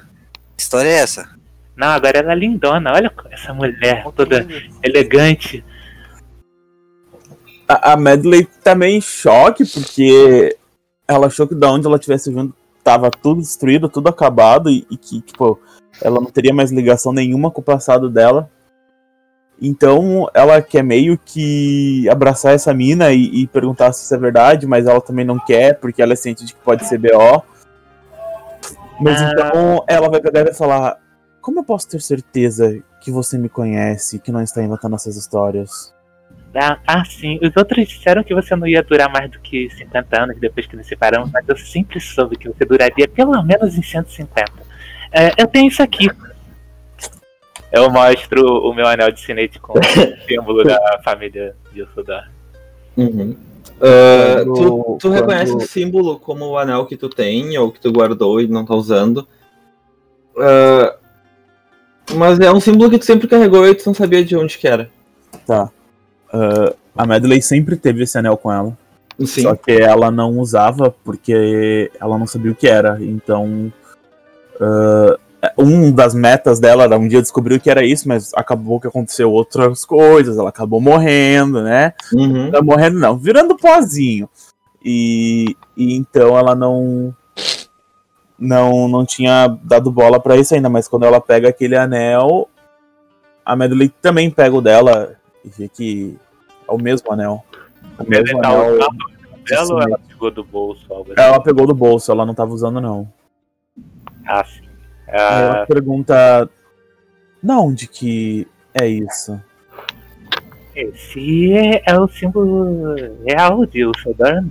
[0.56, 1.28] Que história é essa?
[1.76, 2.94] Não, agora ela é lindona.
[2.94, 4.46] Olha essa mulher toda
[4.84, 5.66] elegante.
[7.68, 10.56] A, a Medley tá meio em choque porque
[11.08, 12.54] ela achou que da onde ela tivesse vindo
[12.84, 15.60] tava tudo destruído, tudo acabado e, e que, tipo,
[16.02, 18.50] ela não teria mais ligação nenhuma com o passado dela.
[19.62, 24.66] Então ela quer meio que abraçar essa mina e, e perguntar se isso é verdade,
[24.66, 27.44] mas ela também não quer, porque ela é ciente de que pode ser BO.
[29.02, 29.32] Mas Ah.
[29.32, 30.98] então ela vai pegar e vai falar:
[31.42, 35.18] Como eu posso ter certeza que você me conhece e que não está inventando essas
[35.18, 35.94] histórias?
[36.56, 37.40] Ah, ah, sim.
[37.44, 40.76] Os outros disseram que você não ia durar mais do que 50 anos depois que
[40.76, 44.52] nos separamos, mas eu sempre soube que você duraria pelo menos em 150.
[45.12, 46.10] É, eu tenho isso aqui.
[47.72, 49.82] Eu mostro o meu anel de sinete com o
[50.28, 52.32] símbolo da família de Ursudar.
[52.98, 53.36] Uhum.
[53.78, 57.80] Quando- tu tu quando- reconhece o símbolo como o anel que tu tem ou que
[57.80, 59.28] tu guardou e não tá usando.
[60.38, 60.96] Ah,
[62.16, 64.68] Mas é um símbolo que tu sempre carregou e tu não sabia de onde que
[64.68, 64.90] era.
[65.46, 65.70] Tá.
[66.32, 68.78] Ah, a Medley sempre teve esse anel com ela.
[69.26, 69.42] Sim.
[69.42, 72.98] Só que ela não usava porque ela não sabia o que era.
[73.02, 73.72] Então.
[74.62, 75.18] ah,
[75.58, 78.88] um das metas dela era um dia descobrir o que era isso, mas acabou que
[78.88, 80.38] aconteceu outras coisas.
[80.38, 81.94] Ela acabou morrendo, né?
[82.14, 82.52] Uhum.
[82.52, 84.30] Não morrendo, não, virando pozinho.
[84.84, 87.16] E, e então ela não.
[88.38, 92.48] Não, não tinha dado bola pra isso ainda, mas quando ela pega aquele anel,
[93.46, 96.18] a Medley também pega o dela e vê que
[96.68, 97.44] é o mesmo anel.
[97.98, 98.78] O mesmo tá anel.
[98.78, 98.98] usando
[99.48, 100.94] dela ou ela pegou do bolso?
[100.94, 101.22] Algo assim?
[101.22, 103.12] Ela pegou do bolso, ela não tava usando, não.
[104.28, 104.62] Ah, sim.
[105.08, 106.50] Aí ela Ah, pergunta.
[107.42, 109.42] Da onde que é isso?
[110.76, 114.48] esse é, é o símbolo real de Usodan.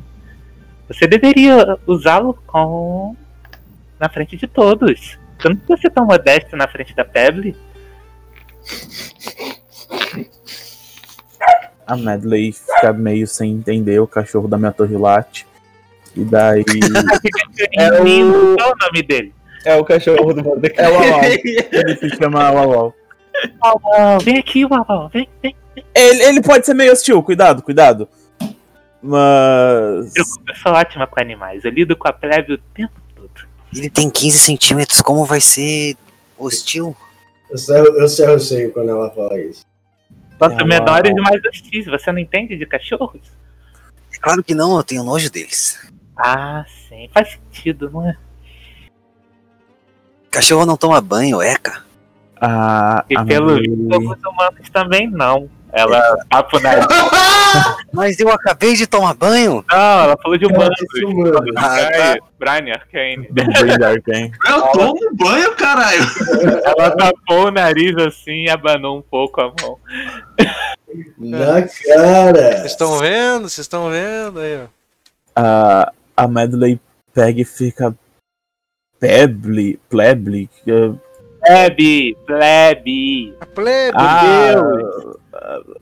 [0.88, 3.14] Você deveria usá-lo com
[3.98, 5.18] na frente de todos.
[5.38, 7.56] Você não precisa ser tão modesto na frente da Pebble.
[11.88, 15.46] A Medley fica meio sem entender, o cachorro da minha torre late.
[16.14, 16.64] E daí.
[17.72, 18.56] É o...
[18.56, 19.34] Qual é o nome dele?
[19.64, 20.84] É o cachorro do Mordecai.
[20.84, 21.20] É o Uau.
[21.24, 22.52] Ele se chama.
[22.52, 22.94] Uau,
[24.22, 25.56] vem aqui, Uau, vem, vem.
[25.94, 28.08] Ele, ele pode ser meio hostil, cuidado, cuidado.
[29.02, 30.14] Mas.
[30.14, 33.30] Eu, eu sou ótima com animais, eu lido com a plebe o tempo todo.
[33.74, 35.96] Ele tem 15 centímetros, como vai ser
[36.36, 36.96] hostil?
[37.50, 39.64] Eu cerro, eu cerro o seio quando ela fala isso.
[40.40, 40.66] Nossa, Uau.
[40.66, 43.20] menores e mais hostis, você não entende de cachorros?
[44.12, 45.78] É Claro que não, eu tenho nojo deles.
[46.16, 48.16] Ah, sim, faz sentido, não é?
[50.30, 51.84] Cachorro não toma banho, eca.
[52.40, 55.50] A, E pelo visto, alguns humanos também não.
[55.72, 56.70] Ela papo na.
[57.92, 59.64] Mas eu acabei de tomar banho.
[59.70, 60.78] Não, ela falou de humanos.
[61.04, 61.52] humano.
[61.56, 62.18] Ah, tá.
[62.38, 63.28] Brian Arcane.
[63.32, 64.32] Brain Arcane.
[64.48, 66.02] Eu tomo banho, caralho.
[66.64, 69.78] Ela tapou o nariz assim e abanou um pouco a mão.
[71.18, 72.52] Na cara!
[72.58, 73.42] Vocês estão vendo?
[73.48, 74.66] Vocês estão vendo aí, ó.
[75.36, 76.80] A, a Medley
[77.14, 77.94] pega e fica.
[79.00, 80.48] Peble, pleble.
[80.64, 80.94] que-
[81.40, 83.36] Plebe, plebe.
[83.40, 83.96] A plebe.
[83.98, 85.16] Ah, ah,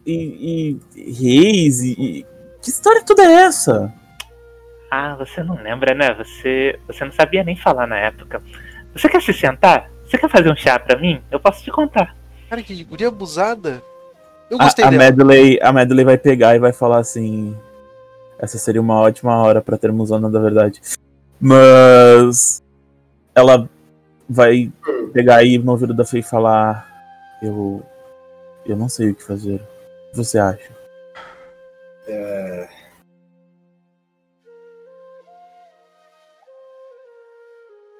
[0.07, 2.27] e, e reis e, e-
[2.63, 3.93] Que história toda é essa?
[4.91, 6.15] Ah, você não lembra, né?
[6.15, 8.43] Você, você não sabia nem falar na época.
[8.95, 9.91] Você quer se sentar?
[10.05, 11.21] Você quer fazer um chá pra mim?
[11.31, 12.17] Eu posso te contar.
[12.49, 13.83] Cara, que guria abusada.
[14.49, 15.03] Eu A, gostei a dela.
[15.03, 17.57] Medley, a Medley vai pegar e vai falar assim.
[18.39, 20.81] Essa seria uma ótima hora pra termos Ana da verdade.
[21.41, 22.63] Mas
[23.35, 23.69] ela
[24.29, 24.71] vai
[25.13, 26.87] pegar aí no ouvido da Fei e falar.
[27.43, 27.83] Eu.
[28.69, 29.55] Eu não sei o que fazer.
[29.57, 30.75] O que você acha?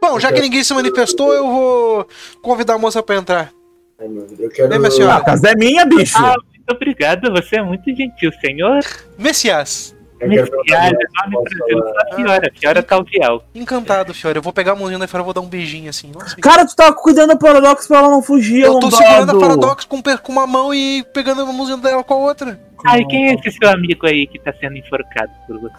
[0.01, 2.09] Bom, já que ninguém se manifestou, eu vou
[2.43, 3.53] convidar a moça pra entrar.
[3.99, 4.69] Ai, meu Deus, eu quero.
[4.69, 5.17] Vem, minha Ah, senhora.
[5.17, 6.17] a casa é minha, bicho!
[6.19, 8.81] Ah, muito obrigado, você é muito gentil, senhor.
[9.19, 9.96] Messias.
[10.21, 13.43] Eu quero perguntar- nome Brasil, só Fiora, Fiora Talviel.
[13.55, 14.39] Encantado, Fiora.
[14.39, 16.11] Eu vou pegar a mãozinha da Fiora e vou dar um beijinho assim.
[16.13, 19.41] Nossa, Cara, tu tava cuidando do Paradox pra ela não fugir, eu tô segurando a
[19.41, 22.61] Paradox com, com uma mão e pegando a mãozinha dela com a outra.
[22.87, 25.75] Ai, quem é esse seu amigo aí que tá sendo enforcado por você?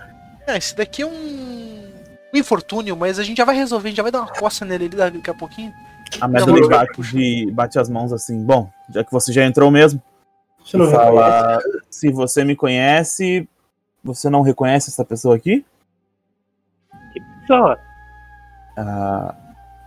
[0.48, 1.10] É, esse daqui é um...
[2.34, 4.64] um infortúnio, mas a gente já vai resolver, a gente já vai dar uma coça
[4.66, 5.74] nele ali daqui a pouquinho.
[6.22, 8.42] A Medley Não, bate, de- bate as mãos assim.
[8.44, 10.02] Bom, já que você já entrou mesmo,
[10.64, 11.60] Você não fala.
[11.90, 13.48] Se você me conhece,
[14.14, 15.66] você não reconhece essa pessoa aqui?
[17.46, 17.76] Só,
[18.78, 19.34] Ah,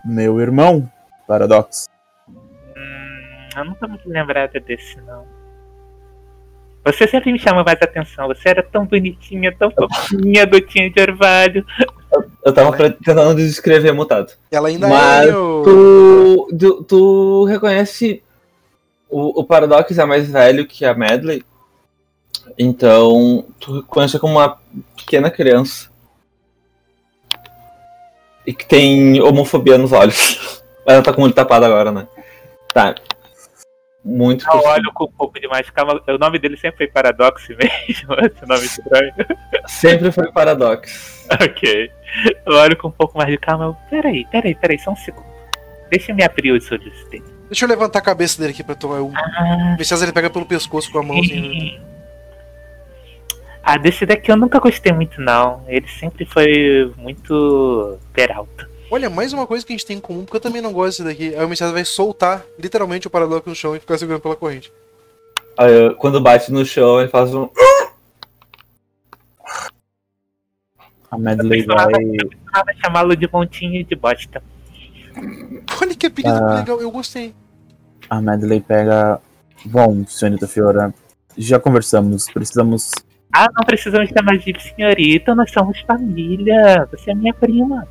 [0.03, 0.89] meu irmão,
[1.27, 1.87] Paradox.
[2.29, 5.25] hum, eu não tô muito lembrada desse, não.
[6.83, 11.63] Você sempre me chama mais atenção, você era tão bonitinha, tão fofinha, gotinha de orvalho.
[12.43, 14.33] Eu tava tentando descrever mutado.
[14.49, 15.31] Ela ainda Mas é.
[15.31, 18.23] Tu, tu, tu reconhece
[19.07, 21.43] o, o Paradox é mais velho que a Medley.
[22.57, 24.57] Então, tu reconhece como uma
[24.95, 25.89] pequena criança.
[28.45, 30.61] E que tem homofobia nos olhos.
[30.85, 32.07] Mas ela tá com o olho tapado agora, né?
[32.73, 32.95] Tá.
[34.03, 36.01] Muito Eu olho com um pouco de mais calma.
[36.07, 39.13] O nome dele sempre foi Paradox mesmo, esse nome estranho.
[39.67, 41.27] Sempre foi Paradox.
[41.31, 41.91] ok.
[42.45, 43.65] Eu olho com um pouco mais de calma.
[43.65, 45.29] Eu, peraí, peraí, peraí, só um segundo.
[45.91, 47.23] Deixa eu me abrir os olhos dele.
[47.47, 49.11] Deixa eu levantar a cabeça dele aqui pra tomar um...
[49.13, 51.90] Ah, Messias ele pega pelo pescoço com a mãozinha.
[53.63, 55.63] Ah, desse daqui eu nunca gostei muito, não.
[55.67, 58.69] Ele sempre foi muito peralta.
[58.89, 61.03] Olha, mais uma coisa que a gente tem em comum, porque eu também não gosto
[61.03, 61.35] desse daqui.
[61.35, 64.71] Aí o Messias vai soltar literalmente o Paradox no chão e ficar segurando pela corrente.
[65.57, 67.47] Aí, quando bate no chão, ele faz um.
[71.09, 71.91] A Medley vai.
[71.91, 74.41] costumava chamá-lo de montinho de bosta.
[75.81, 76.55] Olha que apelido Ah.
[76.59, 77.33] legal, eu gostei.
[78.09, 79.21] a Medley pega.
[79.65, 80.93] Bom, senhorita Fiora,
[81.37, 82.91] já conversamos, precisamos.
[83.33, 86.87] Ah, não precisamos chamar de senhorita, nós somos família.
[86.91, 87.87] Você é minha prima.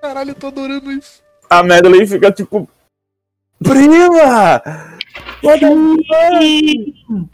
[0.00, 1.22] Caralho, eu tô adorando isso.
[1.50, 2.68] A Medley fica tipo.
[3.62, 4.62] Prima!
[6.40, 7.28] Sim.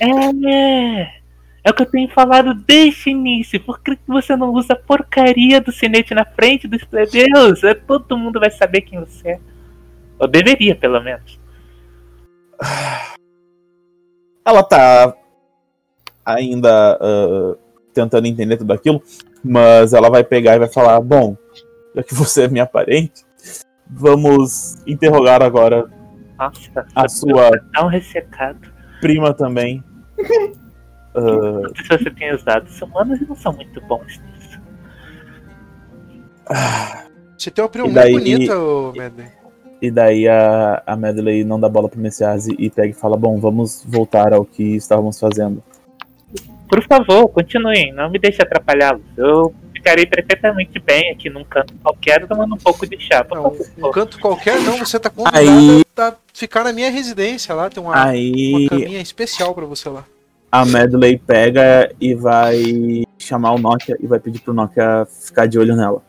[0.00, 1.22] É.
[1.64, 3.60] É o que eu tenho falado desde o início.
[3.60, 7.62] Por que você não usa a porcaria do sinete na frente dos plebeus?
[7.62, 9.40] É, todo mundo vai saber quem você é.
[10.18, 11.38] Ou deveria, pelo menos.
[14.44, 15.14] Ela tá
[16.24, 17.56] ainda ah,
[17.92, 19.02] tentando entender tudo aquilo,
[19.44, 21.36] mas ela vai pegar e vai falar: Bom,
[21.94, 23.24] já que você é minha parente,
[23.88, 25.90] vamos interrogar agora
[26.38, 28.72] Nossa, a sua tá um ressecado.
[29.00, 29.82] prima também.
[31.14, 32.34] Não sei se você tem.
[32.34, 34.60] Os humanos não são muito bons nisso.
[37.36, 38.54] Você tem uma prima E muito bonita,
[38.96, 39.41] Medley.
[39.82, 43.38] E daí a, a Medley não dá bola pro Messias e pega e fala: Bom,
[43.40, 45.62] vamos voltar ao que estávamos fazendo.
[46.68, 47.92] Por favor, continuem.
[47.92, 49.02] Não me deixe atrapalhá-los.
[49.16, 53.26] Eu ficarei perfeitamente bem aqui num canto qualquer tomando um pouco de chá.
[53.30, 57.68] Não, um canto qualquer não, você tá convidado Aí- a ficar na minha residência lá,
[57.68, 60.04] tem uma, uma Aí caminha especial pra você lá.
[60.50, 65.58] a Medley pega e vai chamar o Nokia e vai pedir pro Nokia ficar de
[65.58, 66.00] olho nela.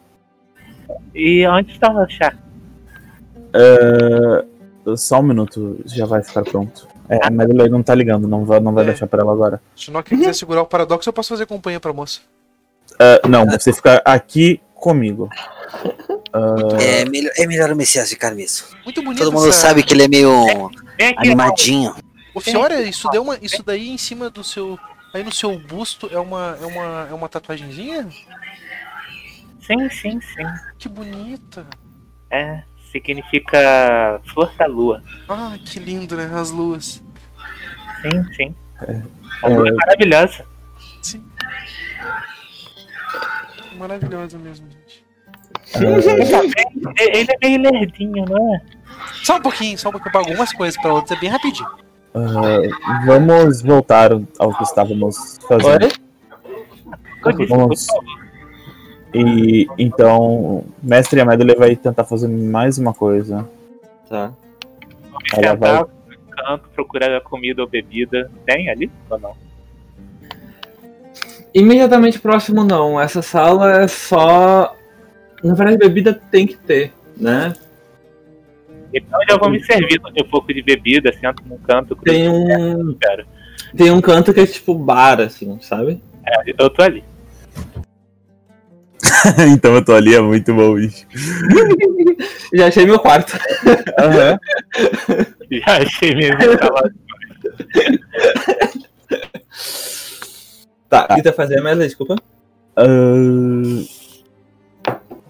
[1.14, 2.34] E onde está o meu chá?
[3.54, 4.46] Ah,
[4.98, 6.88] só um minuto, já vai ficar pronto.
[7.10, 8.88] É, a Medley não tá ligando, não vai, não vai É.
[8.88, 9.62] deixar pra ela agora.
[9.76, 12.22] Se o Nokia quiser segurar o paradoxo, eu posso fazer companhia pra moça.
[13.00, 15.30] Ah, não, você fica aqui comigo.
[16.34, 18.68] Ah, É melhor, é melhor o Messias ficar mesmo.
[18.84, 20.46] Muito bonito Todo mundo essa- sabe que ele é meio
[20.98, 21.96] Vem aqui, animadinho.
[22.34, 24.78] Ô Fiora, isso, deu uma, isso daí em cima do seu.
[25.14, 28.08] Aí no seu busto é uma, é uma, é uma tatuagenzinha?
[29.62, 30.44] Sim, sim, sim.
[30.80, 31.66] Que bonita.
[32.32, 32.64] É,
[32.94, 35.04] significa flor da lua.
[35.28, 36.30] Ah, que lindo, né?
[36.34, 37.04] As luas.
[38.02, 38.56] Sim, sim.
[38.88, 39.02] É.
[39.44, 40.46] A lua é maravilhosa.
[41.02, 41.22] Sim.
[43.78, 45.04] Maravilhosa mesmo, gente.
[45.76, 48.62] ah, Ele é meio lerdinho, não é?
[49.24, 50.12] Só um pouquinho, só um pouquinho.
[50.12, 51.68] Pra algumas coisas, pra outras é bem rapidinho.
[52.14, 55.90] ah, vamos voltar ao que estávamos fazendo.
[57.22, 57.88] Por Vamos.
[59.14, 63.48] E então, mestre a Medley vai tentar fazer mais uma coisa.
[64.10, 64.34] Tá.
[65.12, 68.30] Vamos Ela sentar vai- no canto, procurar a comida ou bebida.
[68.46, 69.34] Tem ali ou não?
[71.54, 73.00] Imediatamente próximo não.
[73.00, 74.76] Essa sala é só.
[75.44, 77.54] Na verdade, bebida tem que ter, né?
[78.94, 81.96] Então eu já vou me servir um pouco de bebida, sento num canto.
[81.98, 82.96] Tem um.
[83.00, 83.26] Cara,
[83.76, 86.02] Tem um canto que é tipo bar, assim, sabe?
[86.26, 87.04] é, eu tô ali.
[89.54, 91.06] então eu tô ali, é muito bom, bicho.
[92.54, 93.38] Já achei meu quarto.
[94.00, 94.40] Aham.
[95.52, 96.38] Já achei mesmo.
[100.90, 102.16] Tá, o que tá fazendo, mas desculpa.
[102.76, 102.84] Ah,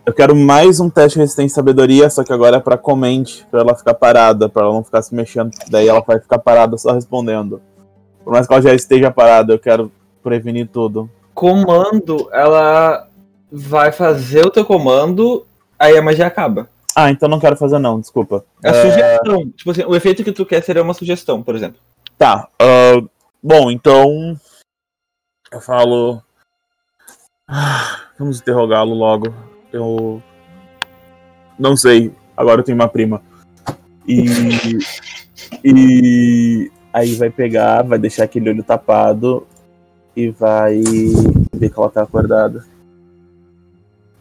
[0.06, 3.48] eu quero mais um teste de resistência e sabedoria, só que agora é pra comente,
[3.50, 5.52] pra ela ficar parada, pra ela não ficar se mexendo.
[5.70, 7.62] Daí ela vai ficar parada só respondendo.
[8.24, 11.10] Por mais que ela já esteja parada, eu quero prevenir tudo.
[11.34, 13.08] Comando, ela
[13.56, 15.46] vai fazer o teu comando,
[15.78, 16.68] aí a magia acaba.
[16.96, 18.44] Ah, então não quero fazer não, desculpa.
[18.64, 19.50] É a sugestão.
[19.52, 21.80] Tipo assim, o efeito que tu quer seria uma sugestão, por exemplo.
[22.18, 22.48] Tá.
[22.60, 23.04] ah,
[23.42, 24.36] bom, então.
[25.52, 26.20] Eu falo.
[27.48, 29.34] Ah, Vamos interrogá-lo logo.
[29.72, 30.22] Eu.
[31.58, 32.12] Não sei.
[32.36, 33.22] Agora eu tenho uma prima.
[34.08, 34.26] E.
[35.64, 36.72] E.
[36.92, 39.46] Aí vai pegar, vai deixar aquele olho tapado.
[40.16, 40.82] E vai
[41.56, 42.64] ver que ela tá acordada.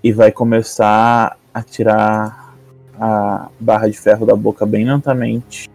[0.02, 2.54] E vai começar a tirar
[2.98, 5.68] a barra de ferro da boca bem lentamente.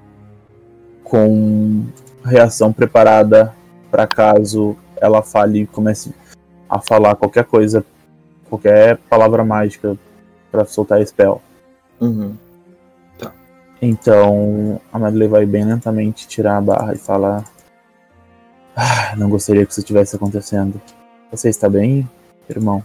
[1.04, 1.86] Com
[2.24, 3.54] reação preparada
[3.90, 6.14] para caso ela fale e comece
[6.70, 7.86] a falar qualquer coisa,
[8.50, 9.98] qualquer palavra mágica
[10.52, 11.42] para soltar spell.
[12.00, 12.36] Uhum.
[13.82, 17.44] Então a Madeleine vai bem lentamente tirar a barra e fala:
[18.76, 20.82] ah, Não gostaria que isso estivesse acontecendo.
[21.32, 22.10] Você está bem,
[22.50, 22.84] irmão?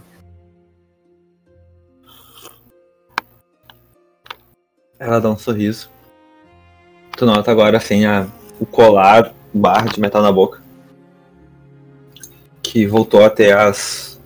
[5.03, 5.89] Ela dá um sorriso.
[7.17, 8.25] Tu nota agora assim a,
[8.57, 10.63] o colar, barra de metal na boca.
[12.61, 14.17] Que voltou a ter as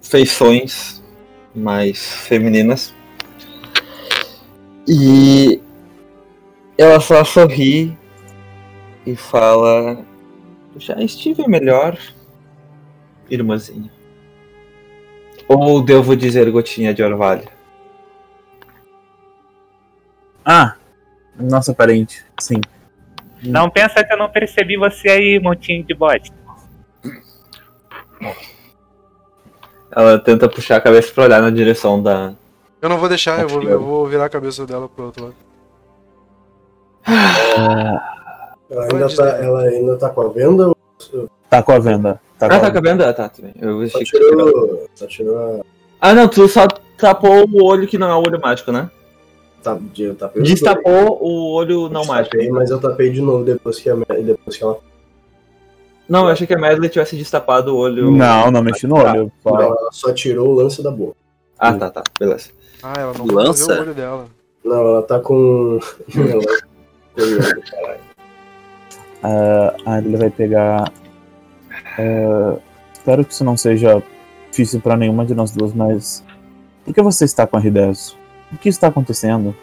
[0.00, 1.04] feições
[1.54, 2.94] mais femininas.
[4.88, 5.60] E
[6.78, 7.94] ela só sorri
[9.04, 10.02] e fala:
[10.78, 11.98] Já estive melhor,
[13.28, 13.92] irmãzinha.
[15.46, 17.53] Ou devo dizer gotinha de orvalho?
[20.44, 20.74] Ah,
[21.38, 22.60] nossa parente, sim.
[23.42, 26.32] Não pensa que eu não percebi você aí, montinho de bote.
[29.90, 32.34] Ela tenta puxar a cabeça pra olhar na direção da.
[32.80, 35.36] Eu não vou deixar, eu vou, eu vou virar a cabeça dela pro outro lado.
[38.70, 42.20] Ela ainda, tá, ela ainda tá com a venda ou Tá com a venda.
[42.38, 43.08] Tá com Ah, a tá com a venda?
[43.08, 43.54] Ah, tá, tudo bem.
[43.60, 45.64] Eu só tirou, só tirou a.
[46.00, 46.66] Ah, não, tu só
[46.98, 48.90] tapou o olho que não é o olho mágico, né?
[49.64, 52.36] Tá, eu tapei Destapou o olho não mágico.
[52.52, 54.78] Mas eu tapei de novo depois que, a, depois que ela.
[56.06, 58.10] Não, eu achei que a Medley tivesse destapado o olho.
[58.10, 59.32] Não, não mexi no olho.
[59.42, 59.60] Não, Só...
[59.62, 61.16] ela só tirou o lance da boca.
[61.58, 62.02] Ah, tá, tá.
[62.20, 62.50] Beleza.
[62.82, 63.74] Ah, ela não Lança?
[63.74, 64.26] o olho dela.
[64.62, 65.80] Não, ela tá com.
[69.26, 70.92] Ah, ah, ele vai pegar.
[71.98, 72.56] ah,
[72.92, 74.02] espero que isso não seja
[74.50, 76.22] difícil pra nenhuma de nós duas, mas.
[76.84, 78.14] Por que você está com a R10?
[78.54, 79.54] O que está acontecendo?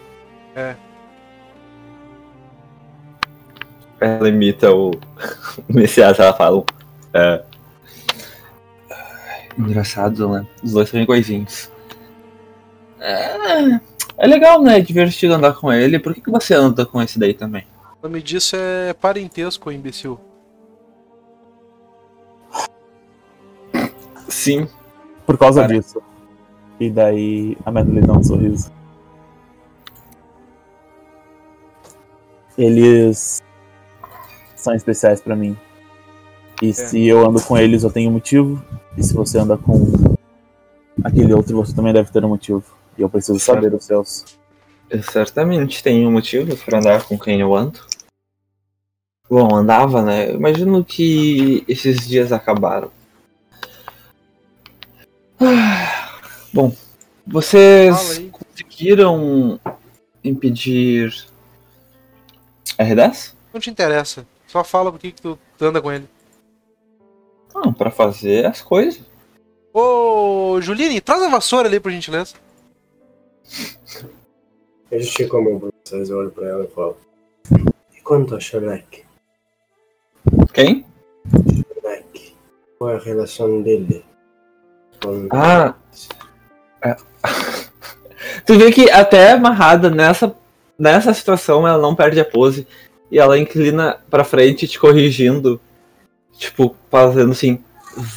[3.98, 4.90] Ela imita o
[5.68, 6.62] o Messias, ela fala.
[7.14, 7.42] É.
[9.58, 10.46] Engraçado, né?
[10.62, 11.70] Os dois são iguaizinhos.
[13.00, 13.80] É,
[14.18, 14.78] é legal, né?
[14.78, 15.98] É divertido andar com ele.
[15.98, 17.64] Por que, que você anda com esse daí também?
[18.00, 20.18] O nome disso é parentesco, imbecil.
[24.28, 24.68] Sim.
[25.26, 25.74] Por causa Cara.
[25.74, 26.02] disso.
[26.80, 28.72] E daí a Madeline dá um sorriso.
[32.56, 33.42] Eles
[34.54, 35.56] são especiais pra mim.
[36.60, 38.62] E se eu ando com eles, eu tenho motivo.
[38.96, 40.16] E se você anda com
[41.02, 42.64] aquele outro, você também deve ter um motivo.
[42.96, 44.24] E eu preciso saber os seus.
[44.88, 47.80] Eu certamente tenho motivos pra andar com quem eu ando.
[49.28, 50.30] Bom, andava, né?
[50.30, 52.90] Imagino que esses dias acabaram.
[55.40, 55.92] Ah,
[56.52, 56.70] Bom,
[57.26, 59.58] vocês conseguiram
[60.22, 61.26] impedir
[62.84, 63.34] R10?
[63.52, 64.26] Não te interessa.
[64.46, 66.08] Só fala por que tu anda com ele.
[67.54, 69.02] Não, pra fazer as coisas.
[69.72, 72.34] Ô, Juline, traz a vassoura ali, por gentileza.
[74.90, 76.96] Eu estico a mão pra vocês, eu olho pra ela e falo.
[77.96, 79.04] E quanto a Shrek?
[80.52, 80.84] Quem?
[81.80, 82.36] Shrek?
[82.78, 84.04] Qual é a relação dele?
[85.02, 85.28] Com...
[85.30, 85.74] Ah,
[88.46, 90.36] tu vê que até amarrada nessa,
[90.82, 92.66] nessa situação ela não perde a pose
[93.08, 95.60] e ela inclina pra frente te corrigindo.
[96.36, 97.62] Tipo, fazendo assim,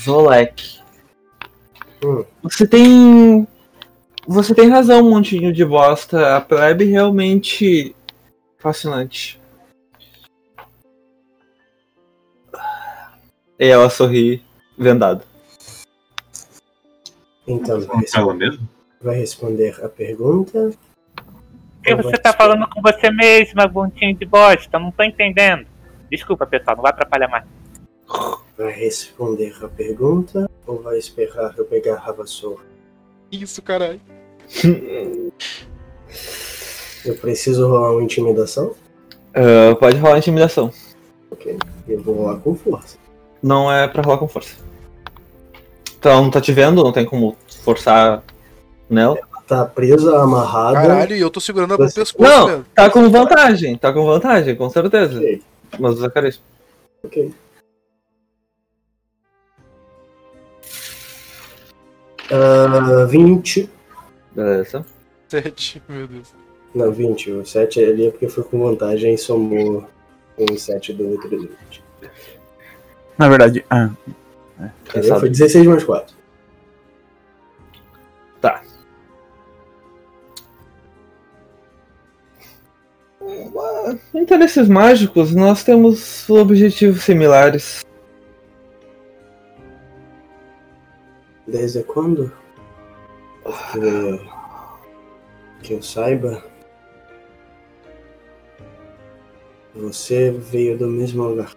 [0.03, 0.80] Zolek.
[2.03, 2.26] Hum.
[2.41, 3.47] Você tem.
[4.28, 6.36] Você tem razão, montinho de bosta.
[6.36, 7.95] A plebe realmente
[8.57, 9.39] fascinante.
[13.59, 14.43] E ela sorri
[14.76, 15.24] vendada.
[17.47, 18.70] Então, vai responder, mesmo?
[18.99, 20.72] vai responder a pergunta?
[21.86, 24.79] Por que você tá falando com você mesma, montinho de bosta?
[24.79, 25.67] Não tô entendendo.
[26.09, 27.43] Desculpa, pessoal, não vai atrapalhar mais.
[28.57, 32.63] Vai responder a pergunta ou vai esperar eu pegar a vassoura?
[33.31, 34.01] Isso, caralho.
[37.05, 38.73] Eu preciso rolar uma intimidação?
[39.31, 40.71] Ah, pode rolar intimidação.
[41.29, 41.55] Ok.
[41.88, 42.97] Eu vou rolar com força.
[43.43, 44.55] Não é pra rolar com força.
[45.99, 48.24] Então, não tá te vendo, não tem como forçar
[48.89, 49.20] nela.
[49.47, 50.74] Tá presa, amarrada.
[50.82, 52.66] Caralho, e eu tô segurando ela pelo Você- pescoço, Não, velho.
[52.74, 55.17] tá com vantagem, tá com vantagem, com certeza.
[55.20, 55.43] Ok.
[55.80, 56.43] Mas usa carisma.
[57.04, 57.32] Ok.
[62.32, 63.70] Ah, 20.
[64.36, 64.86] Beleza.
[65.28, 66.34] Sete, meu Deus.
[66.74, 67.32] Não, 20.
[67.32, 69.86] O 7 ali é porque foi com vantagem e somou
[70.38, 71.84] um 7 do outro 20.
[73.17, 73.89] Na verdade, ah,
[74.92, 75.20] sabe?
[75.20, 76.13] Foi 16 mais 4.
[84.16, 87.86] Interesses mágicos, nós temos objetivos similares.
[91.46, 92.32] Desde quando?
[93.43, 94.21] Porque.
[95.62, 96.42] Que eu saiba.
[99.75, 101.51] Você veio do mesmo lugar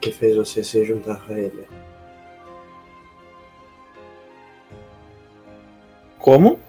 [0.00, 1.66] que fez você se juntar a ele.
[6.20, 6.60] Como?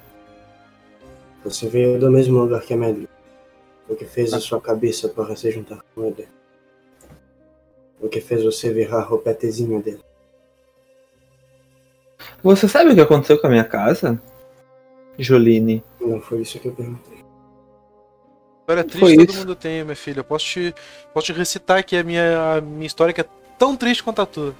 [1.43, 3.16] Você veio do mesmo lugar que a Medley.
[3.89, 6.27] O que fez a sua cabeça para se juntar com ele.
[7.99, 10.01] O que fez você virar o petezinho dele.
[12.43, 14.21] Você sabe o que aconteceu com a minha casa?
[15.17, 15.83] Joline.
[15.99, 17.17] Não foi isso que eu perguntei.
[18.61, 19.39] História Foi triste todo isso.
[19.39, 20.19] mundo tem, minha filha.
[20.19, 20.75] Eu posso te,
[21.13, 23.25] posso te recitar aqui a minha, a minha história que é
[23.57, 24.53] tão triste quanto a tua.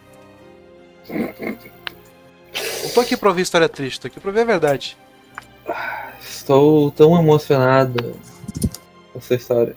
[1.09, 4.97] Não tô aqui pra ouvir história triste, tô aqui pra ver a verdade.
[6.21, 8.15] Estou tão emocionado.
[9.17, 9.75] Essa história.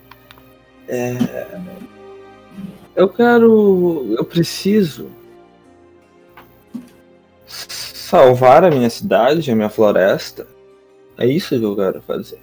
[0.87, 1.15] É...
[2.95, 4.15] Eu quero.
[4.17, 5.09] Eu preciso
[7.47, 10.45] salvar a minha cidade, a minha floresta.
[11.17, 12.39] É isso que eu quero fazer.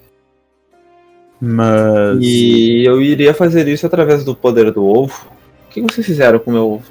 [1.41, 2.19] Mas.
[2.21, 5.29] E eu iria fazer isso através do poder do ovo.
[5.67, 6.87] O que vocês fizeram com o meu ovo?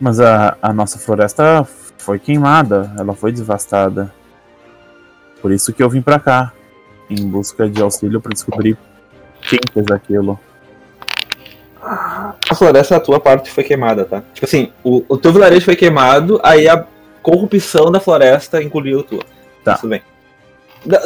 [0.00, 1.66] Mas a, a nossa floresta
[1.98, 4.14] foi queimada, ela foi devastada.
[5.42, 6.52] Por isso que eu vim pra cá,
[7.08, 8.76] em busca de auxílio pra descobrir
[9.48, 10.38] quem fez aquilo.
[11.80, 14.22] A floresta, a tua parte foi queimada, tá?
[14.34, 16.84] Tipo assim, o, o teu vilarejo foi queimado, aí a
[17.22, 19.22] corrupção da floresta engoliu a tua.
[19.64, 19.74] Tá.
[19.76, 20.02] Tudo bem.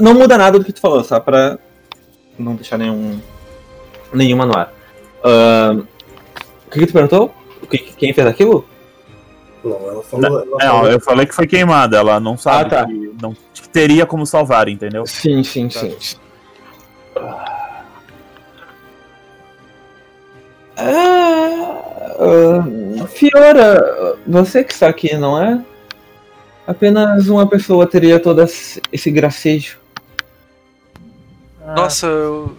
[0.01, 1.59] Não muda nada do que tu falou, só pra
[2.39, 3.21] não deixar nenhum.
[4.13, 4.73] nenhuma no ar.
[5.25, 5.81] Ahn,
[6.67, 7.35] o que, que tu perguntou?
[7.97, 8.67] Quem fez aquilo?
[9.65, 10.27] Não, ela falou.
[10.27, 12.87] Ela É, falou eu falei que foi queimada, ela não sabe tá.
[12.87, 15.07] que não que teria como salvar, entendeu?
[15.07, 15.97] Sim, sim, sim.
[20.77, 22.65] Ah,
[23.09, 25.61] Fiora, você que está aqui, não é?
[26.67, 29.79] Apenas uma pessoa teria todo esse gracejo.
[31.65, 32.57] Ah, Nossa, eu...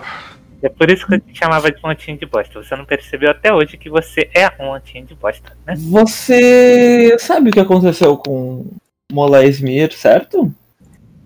[0.64, 2.64] É por isso que eu te chamava de montinho de bosta.
[2.64, 5.76] Você não percebeu até hoje que você é um montinho de bosta, né?
[5.76, 8.65] Você sabe o que aconteceu com
[9.11, 10.49] Mola Esmir, certo?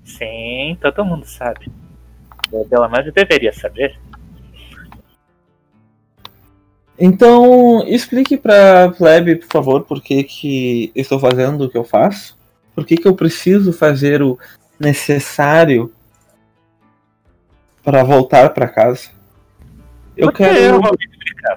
[0.04, 1.72] Sim, todo mundo sabe.
[2.52, 3.96] Eu, Pelo menos eu deveria saber.
[6.98, 12.36] Então, explique pra Plebe, por favor, por que, que estou fazendo o que eu faço.
[12.74, 14.40] Por que, que eu preciso fazer o
[14.80, 15.94] necessário
[17.84, 19.17] para voltar pra casa.
[20.18, 20.82] Eu Você quero.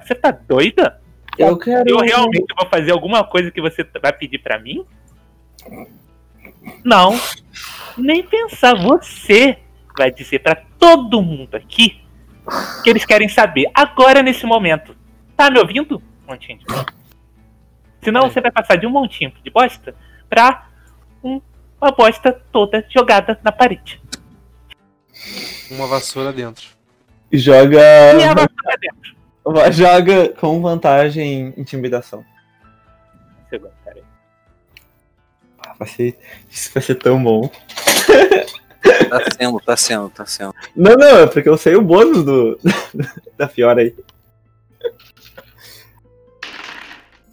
[0.01, 1.01] Você tá doida?
[1.37, 1.89] Eu quero.
[1.89, 4.85] Eu realmente vou fazer alguma coisa que você vai pedir pra mim?
[6.83, 7.19] Não.
[7.97, 8.75] Nem pensar.
[8.75, 9.57] Você
[9.97, 12.01] vai dizer pra todo mundo aqui
[12.83, 14.95] que eles querem saber agora nesse momento.
[15.35, 16.01] Tá me ouvindo?
[16.27, 16.93] Montinho de bosta.
[18.03, 19.95] Senão você vai passar de um montinho de bosta
[20.29, 20.67] pra
[21.23, 21.41] um-
[21.79, 24.01] uma bosta toda jogada na parede.
[25.69, 26.67] uma vassoura dentro.
[27.33, 27.79] Joga.
[27.79, 29.71] E a vassoura dentro.
[29.73, 32.23] Joga com vantagem intimidação.
[33.49, 34.03] Segundo, peraí.
[35.65, 36.17] Ah, Vai ser,
[36.49, 37.49] isso vai ser tão bom.
[39.09, 40.53] Tá sendo, tá sendo, tá sendo.
[40.75, 42.59] Não, não, é porque eu sei o bônus do,
[43.37, 43.95] da Fiora aí.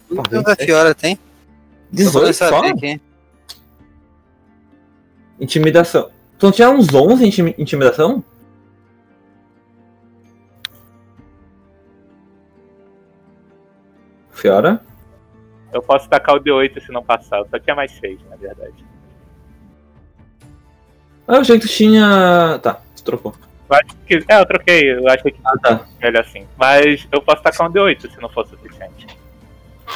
[0.07, 1.19] Quanto a Fiora tem?
[1.97, 2.65] Eu vou 18 começar só?
[2.65, 3.01] aqui.
[5.39, 6.11] Intimidação.
[6.37, 8.23] Tu não tinha uns 11 em intimi- intimidação?
[14.39, 14.81] Fiora?
[15.71, 17.43] Eu posso tacar o D8 se não passar.
[17.49, 18.73] Só tinha mais 6, na verdade.
[21.27, 22.59] Ah, eu achei que tu tinha.
[22.63, 23.35] Tá, tu trocou.
[23.69, 24.91] Eu acho que- É, eu troquei.
[24.97, 25.85] Eu acho que Ah, tá.
[25.99, 26.47] é melhor assim.
[26.57, 29.07] Mas eu posso tacar um D8 se não for suficiente.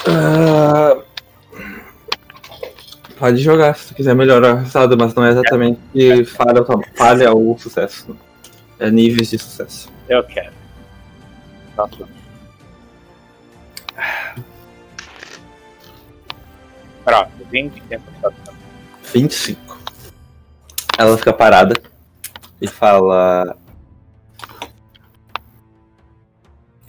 [0.08, 1.02] Ah,
[3.18, 6.82] Pode jogar se tu quiser melhorar o resultado, mas não é exatamente falha, ou tam-
[6.96, 8.18] falha ou sucesso.
[8.80, 9.90] É níveis de sucesso.
[10.10, 10.52] Eu quero.
[11.76, 12.06] Pronto,
[17.54, 18.32] 20 tempo só.
[19.14, 19.78] 25.
[20.98, 21.80] Ela fica parada
[22.60, 23.56] e fala.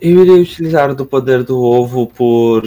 [0.01, 2.67] Eu irei utilizar do poder do ovo por.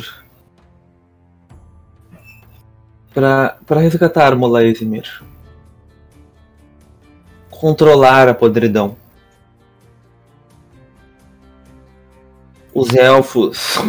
[3.11, 5.23] Pra resgatar Molaizimir.
[7.49, 8.95] Controlar a podridão.
[12.71, 13.79] Os elfos.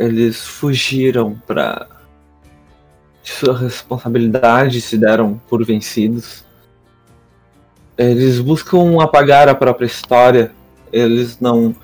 [0.00, 1.38] Eles fugiram
[3.22, 6.42] de sua responsabilidade se deram por vencidos.
[7.98, 10.52] Eles buscam apagar a própria história.
[10.90, 11.76] Eles não.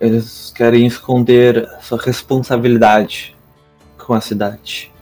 [0.00, 3.36] Eles querem esconder sua responsabilidade
[3.98, 4.92] com a cidade.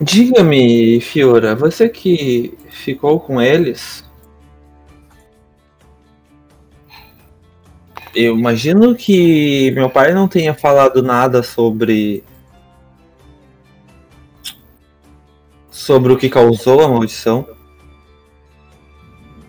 [0.00, 4.07] Diga-me, Fiora, você que ficou com eles,
[8.14, 12.24] Eu imagino que meu pai não tenha falado nada sobre.
[15.70, 17.46] sobre o que causou a maldição.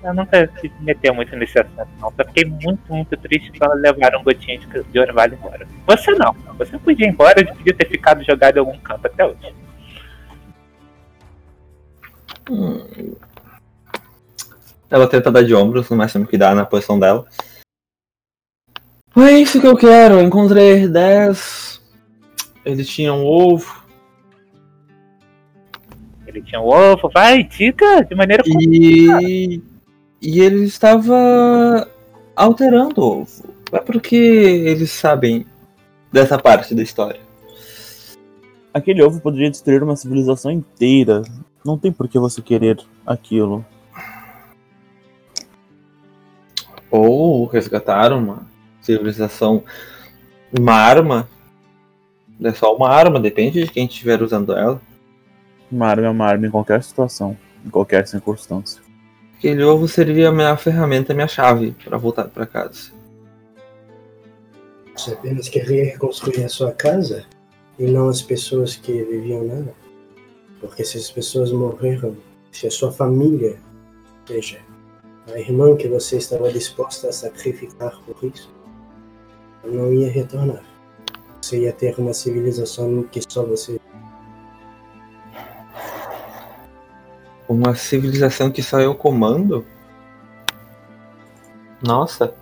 [0.01, 2.11] Eu nunca se meteu muito nesse assunto, não.
[2.15, 5.67] Só fiquei muito, muito triste quando levaram um gotinha de, orvalho embora.
[5.85, 6.33] Você não.
[6.57, 9.53] Você podia ir embora, podia ter ficado jogado em algum canto até hoje.
[12.49, 13.15] Hum.
[14.89, 17.25] Ela tenta dar de ombros no máximo que dá na posição dela.
[19.21, 20.15] É isso que eu quero.
[20.15, 21.81] Eu encontrei 10.
[22.65, 23.83] Eles tinham ovo.
[26.25, 29.61] Ele tinha um ovo, vai, diga de maneira E,
[30.21, 31.87] e ele estava
[32.35, 33.43] alterando o ovo.
[33.71, 35.45] É porque eles sabem
[36.11, 37.19] dessa parte da história.
[38.73, 41.23] Aquele ovo poderia destruir uma civilização inteira.
[41.65, 43.65] Não tem por que você querer aquilo.
[46.91, 48.48] Ou resgatar uma
[48.89, 49.63] civilização,
[50.57, 51.29] uma arma.
[52.41, 54.81] É só uma arma, depende de quem estiver usando ela.
[55.71, 58.81] Uma arma é uma arma em qualquer situação, em qualquer circunstância.
[59.37, 62.91] Aquele ovo seria a minha ferramenta, a minha chave para voltar para casa.
[64.95, 67.25] Você apenas queria reconstruir a sua casa
[67.77, 69.73] e não as pessoas que viviam nela.
[70.59, 72.17] Porque se as pessoas morreram,
[72.51, 73.57] se a sua família,
[74.25, 74.59] seja,
[75.33, 78.51] a irmã que você estava disposta a sacrificar por isso,
[79.69, 80.63] não ia retornar.
[81.41, 83.79] Você ia ter uma civilização que só você.
[87.47, 89.65] Uma civilização que só eu comando?
[91.81, 92.33] Nossa.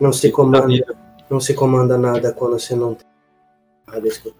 [0.00, 0.96] Não se comanda,
[1.30, 3.06] não se comanda nada quando você não tem.
[3.86, 4.38] nada a escutar.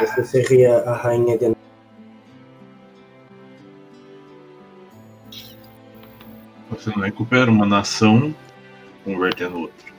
[0.00, 1.54] Você seria a rainha de.
[6.70, 8.34] Você não recupera uma nação
[9.04, 9.89] convertendo outra.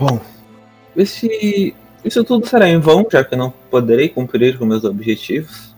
[0.00, 0.18] Bom,
[0.96, 5.74] esse, isso tudo será em vão, já que eu não poderei cumprir com meus objetivos.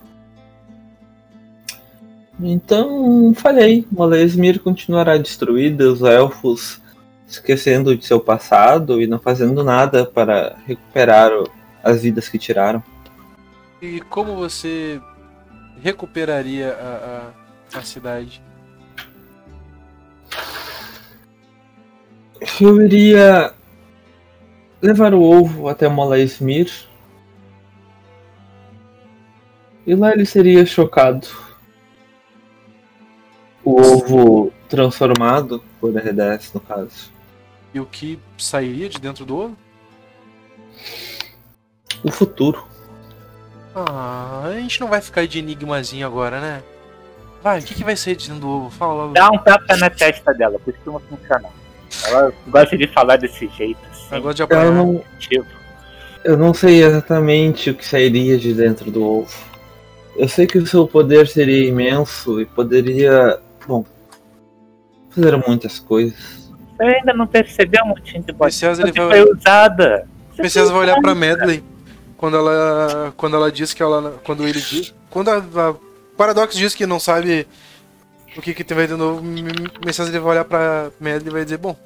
[2.40, 3.84] Então, falhei.
[3.90, 6.80] Molesmir continuará destruída, os elfos
[7.28, 11.50] esquecendo de seu passado e não fazendo nada para recuperar o-
[11.82, 12.82] as vidas que tiraram.
[13.80, 15.00] E como você
[15.82, 17.32] recuperaria a,
[17.74, 18.40] a, a cidade?
[22.60, 23.52] Eu iria
[24.82, 26.70] levar o ovo até Molaesmir.
[29.86, 31.26] E lá ele seria chocado.
[33.64, 37.12] O ovo transformado por R10, no caso.
[37.72, 39.56] E o que sairia de dentro do ovo?
[42.02, 42.66] O futuro.
[43.74, 46.62] Ah, a gente não vai ficar de enigmazinho agora, né?
[47.42, 48.70] Vai, o que, que vai sair de dentro do ovo?
[48.70, 49.14] Fala logo.
[49.14, 51.50] Dá um tapa na testa dela, costuma funcionar.
[52.06, 55.46] Ela gosta de falar desse jeito, assim, Negócio de Eu não, tipo.
[56.24, 59.52] eu não sei exatamente o que sairia de dentro do ovo.
[60.16, 63.84] Eu sei que o seu poder seria imenso e poderia, bom,
[65.10, 66.50] fazer muitas coisas.
[66.76, 68.54] Você ainda não percebeu, Montinho de O Bote?
[68.54, 70.06] Você ele vai, foi usada.
[70.38, 71.62] o Messias vai olhar pra Medley
[72.16, 74.20] quando ela, quando ela diz que ela.
[74.24, 74.94] Quando ele diz.
[75.10, 75.74] Quando a, a
[76.16, 77.46] Paradox diz que não sabe
[78.36, 79.22] o que, que vai de novo,
[79.84, 81.76] Messias ele vai olhar pra Medley e vai dizer: Bom,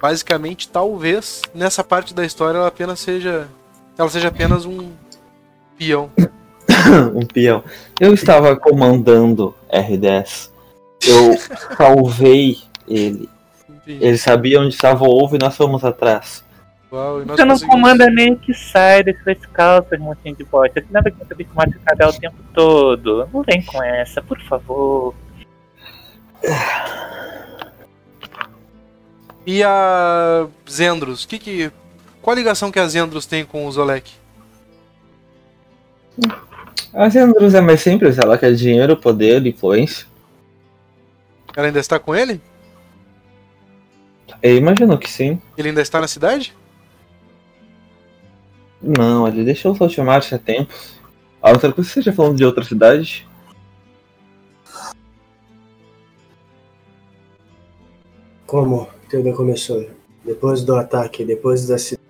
[0.00, 3.48] basicamente, talvez nessa parte da história ela apenas seja.
[3.96, 4.92] Ela seja apenas um
[5.76, 6.10] peão.
[7.14, 7.64] um peão.
[8.00, 10.50] Eu estava comandando R10.
[11.06, 11.36] Eu
[11.76, 13.28] salvei ele.
[13.86, 16.44] Ele sabia onde estava o ovo e nós fomos atrás.
[16.90, 20.44] Uau, e nós Você não conseguimos- comanda nem que sai das suas calças, Montinho de
[20.44, 20.74] Bote.
[20.74, 23.28] Você lembra que você tem que cabelo o tempo todo?
[23.32, 25.14] Não vem com essa, por favor.
[29.46, 31.72] E a Zendros, que que.
[32.20, 34.12] Qual a ligação que a Zendros tem com o Zolek?
[36.92, 40.06] A Zendrus é mais simples, ela quer dinheiro, poder, influência.
[41.56, 42.40] Ela ainda está com ele?
[44.42, 45.40] Eu imagino que sim.
[45.56, 46.54] Ele ainda está na cidade?
[48.80, 50.98] Não, ele deixou o Saltimarte há tempos.
[51.42, 53.26] A outra coisa que você esteja falando de outra cidade?
[58.46, 59.90] Como tudo começou?
[60.24, 62.06] Depois do ataque, depois da cidade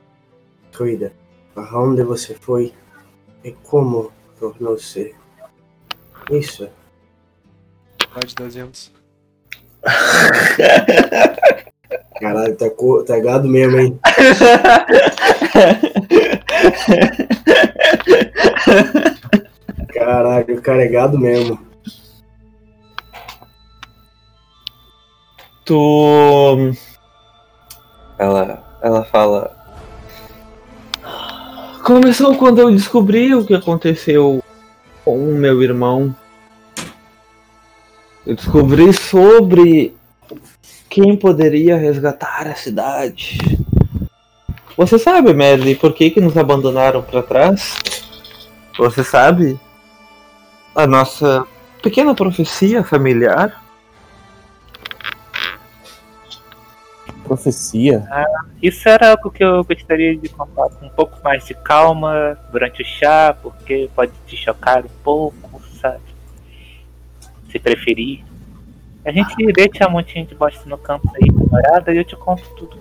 [0.62, 1.12] destruída,
[1.54, 2.72] para onde você foi
[3.42, 5.14] e como tornou-se
[6.30, 6.68] isso?
[8.02, 8.92] Cidade das Zendros.
[12.20, 12.66] Caralho, tá,
[13.06, 13.98] tá gado mesmo, hein?
[19.92, 21.58] Caralho, carregado mesmo.
[25.64, 26.74] Tu.
[28.18, 29.56] Ela, ela fala.
[31.84, 34.42] Começou quando eu descobri o que aconteceu
[35.04, 36.14] com o meu irmão.
[38.26, 39.94] Eu descobri sobre
[40.88, 43.57] quem poderia resgatar a cidade.
[44.78, 47.76] Você sabe, Merlin, por que, que nos abandonaram para trás?
[48.78, 49.58] Você sabe?
[50.72, 51.44] A nossa
[51.82, 53.60] pequena profecia familiar?
[57.24, 58.06] Profecia?
[58.62, 62.80] Isso era algo que eu gostaria de contar com um pouco mais de calma durante
[62.80, 66.04] o chá, porque pode te chocar um pouco, sabe?
[67.50, 68.24] Se preferir.
[69.04, 72.48] A gente deixa um montinho de bosta no campo aí, namorada, e eu te conto
[72.50, 72.78] tudo.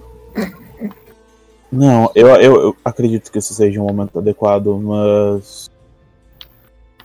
[1.71, 5.69] Não, eu, eu, eu acredito que isso seja um momento adequado, mas.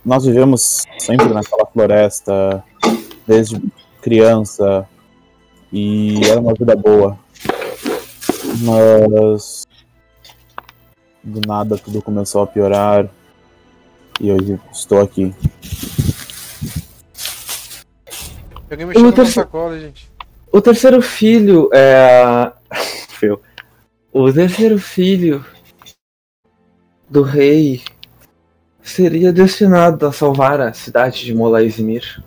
[0.04, 2.64] Nós vivemos sempre naquela floresta,
[3.26, 3.62] desde
[4.00, 4.88] criança,
[5.72, 7.18] e era uma vida boa.
[8.62, 9.66] Mas.
[11.24, 13.08] Do nada tudo começou a piorar,
[14.20, 15.34] e hoje estou aqui.
[18.70, 20.10] Alguém mexeu Eu na sacola, gente.
[20.52, 22.52] O terceiro filho é.
[23.10, 23.40] Fio.
[24.14, 25.42] O terceiro filho
[27.08, 27.82] do rei
[28.82, 32.22] seria destinado a salvar a cidade de Molaizmir,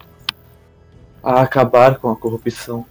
[1.21, 2.83] a acabar com a corrupção.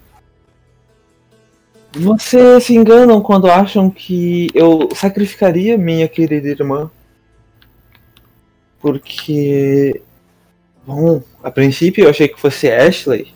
[1.90, 6.88] Vocês se enganam quando acham que eu sacrificaria minha querida irmã.
[8.80, 10.02] Porque.
[10.86, 13.34] Bom, a princípio eu achei que fosse Ashley,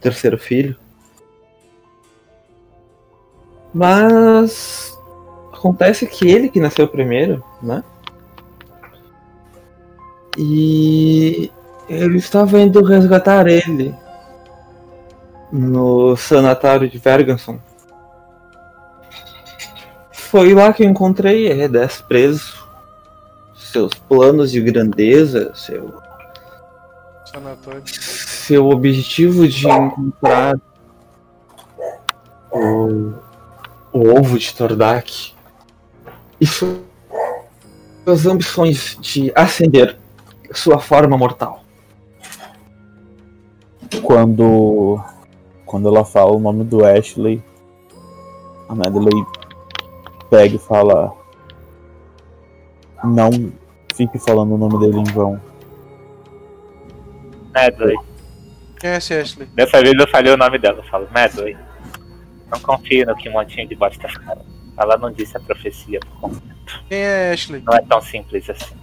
[0.00, 0.76] terceiro filho.
[3.76, 4.98] Mas
[5.52, 7.84] acontece que ele que nasceu primeiro, né?
[10.38, 11.52] E
[11.86, 13.94] eu estava indo resgatar ele
[15.52, 17.58] no sanatário de Verganson.
[20.10, 22.66] Foi lá que eu encontrei R10 preso.
[23.54, 25.92] Seus planos de grandeza, seu
[27.26, 27.82] Sanatório.
[27.84, 30.58] seu objetivo de encontrar
[32.50, 33.25] o,
[33.96, 35.32] o ovo de Tordak
[36.40, 36.82] e su-
[38.04, 39.96] suas ambições de ascender
[40.52, 41.64] sua forma mortal.
[44.02, 45.00] Quando.
[45.64, 47.42] Quando ela fala o nome do Ashley,
[48.68, 49.26] a Madeline
[50.30, 51.12] pega e fala.
[53.02, 53.30] Não
[53.94, 55.40] fique falando o nome dele em vão.
[57.54, 57.96] Medley.
[58.78, 59.48] Quem é esse Ashley?
[59.54, 61.56] Dessa vez eu falei o nome dela, eu falo Medley.
[62.56, 64.42] Não confie no que um montinho de bosta fala.
[64.78, 66.82] Ela não disse a profecia por completo.
[66.88, 67.62] Quem é Ashley?
[67.62, 68.74] Não é tão simples assim.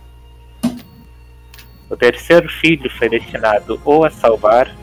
[1.89, 4.73] O terceiro filho foi destinado ou a salvar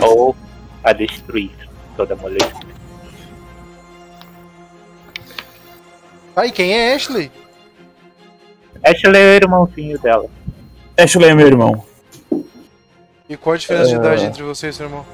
[0.00, 0.36] ou
[0.84, 1.50] a destruir
[1.96, 2.52] toda a mulher.
[6.36, 7.30] Ai, quem é Ashley?
[8.84, 10.28] Ashley é o irmãozinho dela.
[10.98, 11.84] Ashley é meu irmão.
[13.28, 13.98] E qual a diferença de É.
[13.98, 15.04] idade entre você e seu irmão?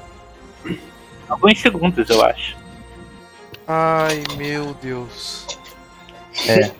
[1.29, 2.57] Alguns segundos, eu acho.
[3.71, 5.45] Ai, meu Deus.
[6.47, 6.71] É.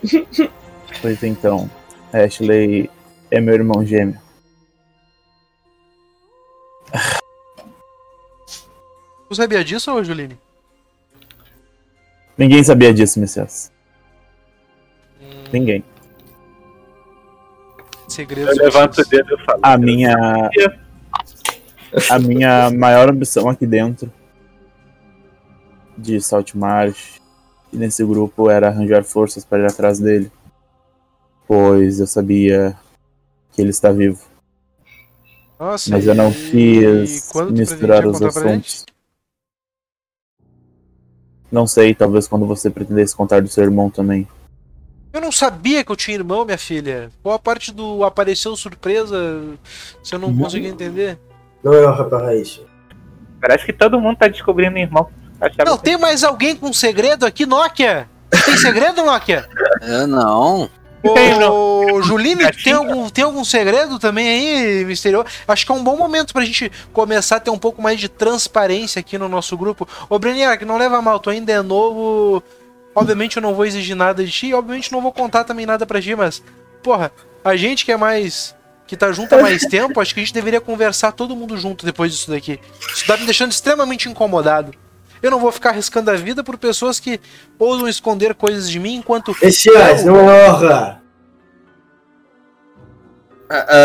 [1.03, 1.70] pois então,
[2.11, 2.90] Ashley
[3.30, 4.20] é meu irmão gêmeo.
[9.30, 10.36] Tu sabia disso, ô Juline?
[12.36, 13.72] Ninguém sabia disso, Messias.
[15.53, 15.84] Ninguém.
[18.07, 18.57] Segredos.
[18.57, 19.60] Eu levanto o dedo e falo.
[19.61, 20.16] A minha.
[22.10, 24.11] A minha maior ambição aqui dentro
[25.99, 27.19] de Saltmarsh
[27.71, 30.31] e nesse grupo era arranjar forças para ir atrás dele.
[31.47, 32.77] Pois eu sabia
[33.51, 34.23] que ele está vivo.
[35.59, 38.85] Nossa, Mas eu não tu misturar os assuntos.
[41.51, 44.27] Não sei, talvez quando você pretendesse contar do seu irmão também.
[45.11, 47.09] Eu não sabia que eu tinha irmão, minha filha.
[47.23, 49.17] Qual a parte do apareceu surpresa
[50.03, 51.17] se eu não conseguia entender?
[51.63, 52.65] Não é para isso.
[53.41, 55.09] Parece que todo mundo tá descobrindo irmão.
[55.41, 58.10] Achava Não, que- tem mais alguém com segredo aqui, Nokia?
[58.45, 59.48] Tem segredo, Nokia?
[59.82, 60.70] Eu não.
[61.02, 65.28] Ô, Juline, tem algum, tem algum segredo também aí, misterioso?
[65.48, 68.10] Acho que é um bom momento pra gente começar a ter um pouco mais de
[68.10, 69.88] transparência aqui no nosso grupo.
[70.10, 72.44] Ô, Breniac, não leva mal, tu ainda é novo.
[72.94, 76.02] Obviamente eu não vou exigir nada de ti, obviamente não vou contar também nada pra
[76.02, 76.44] ti, mas,
[76.84, 77.11] porra,
[77.45, 78.53] a gente que é mais.
[78.86, 81.86] que tá junto há mais tempo, acho que a gente deveria conversar todo mundo junto
[81.86, 82.60] depois disso daqui.
[82.94, 84.74] Isso tá me deixando extremamente incomodado.
[85.21, 87.19] Eu não vou ficar arriscando a vida por pessoas que
[87.57, 91.01] ousam esconder coisas de mim enquanto Messias, não é honra.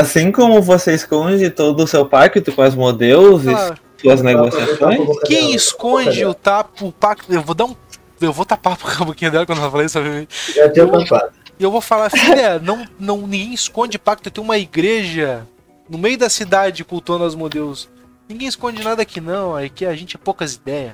[0.00, 5.54] Assim como você esconde todo o seu pacto com as modeuses, Ah, suas negociações, Quem
[5.54, 7.32] esconde o tapo, o pacto.
[7.32, 7.76] Eu vou dar um.
[8.20, 10.52] Eu vou tapar a boquinha dela quando ela falar isso, obviamente.
[10.54, 11.32] Já tinha tapado.
[11.58, 14.30] E eu vou falar, filha, não, não, ninguém esconde pacto.
[14.30, 15.46] Tem uma igreja
[15.88, 17.88] no meio da cidade cultuando as modelos.
[18.28, 19.56] Ninguém esconde nada aqui, não.
[19.56, 20.92] Aqui a gente é poucas ideias.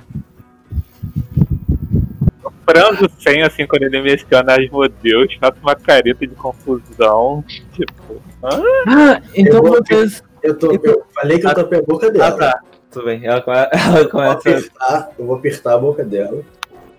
[2.67, 7.43] Frango sem, assim, quando ele menciona as modelos, faço uma careta de confusão.
[7.73, 8.21] Tipo?
[8.43, 10.23] Ah, então Eu vou- vocês.
[10.43, 12.27] Eu, tô, eu falei que eu tapei a boca dela.
[12.27, 12.59] Ah, tá.
[12.89, 13.25] Tudo bem.
[13.25, 14.33] Ela, come- ela Eu vou começa.
[14.37, 16.41] apertar, eu vou apertar a boca dela.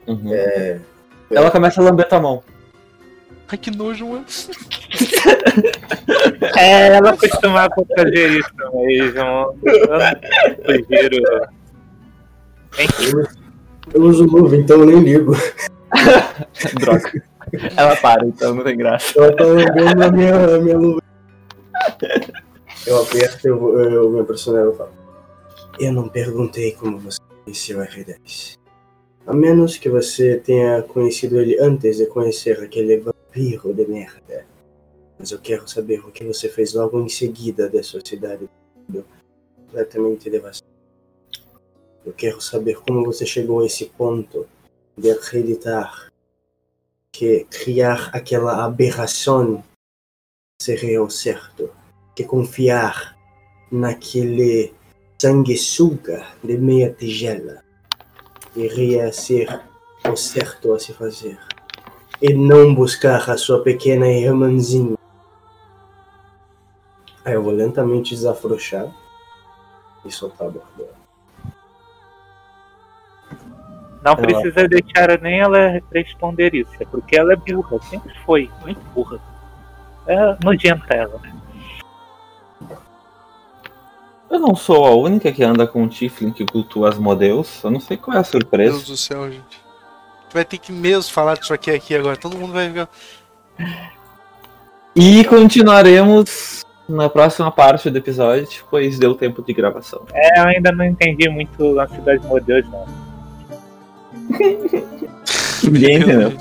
[0.07, 0.33] Uhum.
[0.33, 0.79] É,
[1.31, 2.43] Ela começa a lamber tua mão.
[3.49, 4.25] Ai, que nojo, mano.
[6.59, 9.55] É, ela costumava fazer isso mesmo.
[12.79, 13.13] Enfim,
[13.93, 15.33] eu uso luva, então eu nem ligo.
[16.81, 17.23] Droga.
[17.77, 19.19] Ela para, então não tem graça.
[19.19, 21.03] Ela tá lambendo a minha, a minha luva.
[22.87, 24.93] Eu aperto, eu, eu, meu personagem fala.
[25.79, 28.57] Eu não perguntei como você conheceu R10.
[29.27, 34.47] A menos que você tenha conhecido ele antes de conhecer aquele vampiro de merda.
[35.19, 38.49] Mas eu quero saber o que você fez logo em seguida da sua cidade
[39.73, 40.72] completamente devastada.
[42.05, 44.47] Eu quero saber como você chegou a esse ponto
[44.99, 46.11] de acreditar
[47.13, 49.63] que criar aquela aberração
[50.61, 51.71] seria o certo.
[52.15, 53.17] Que confiar
[53.71, 54.75] naquele
[55.19, 57.63] sanguessuga de meia tigela
[58.57, 59.63] iria ser
[60.11, 61.39] o certo a se fazer.
[62.21, 64.97] E não buscar a sua pequena irmãzinha.
[67.25, 68.93] Aí eu vou lentamente desafrouxar
[70.05, 71.02] e soltar a borda.
[74.05, 78.81] Não precisa deixar nem ela responder isso, é porque ela é burra, sempre foi, muito
[78.95, 79.21] burra.
[80.07, 81.21] É nojenta ela.
[84.29, 87.63] Eu não sou a única que anda com um Tiflin que cultua Asmodeus.
[87.63, 88.79] Eu não sei qual é a Deus surpresa.
[88.87, 89.61] do céu, gente.
[90.31, 92.17] A vai ter que mesmo falar disso aqui, aqui agora.
[92.17, 92.89] Todo mundo vai ver.
[94.97, 100.07] E continuaremos na próxima parte do episódio, pois deu tempo de gravação.
[100.15, 103.12] É, eu ainda não entendi muito lance das modelos, não.
[105.65, 106.33] Ninguém entendeu.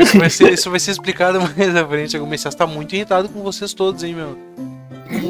[0.00, 2.16] Isso vai, ser, isso vai ser explicado mais à frente.
[2.18, 4.38] O Messias tá muito irritado com vocês todos, hein, meu.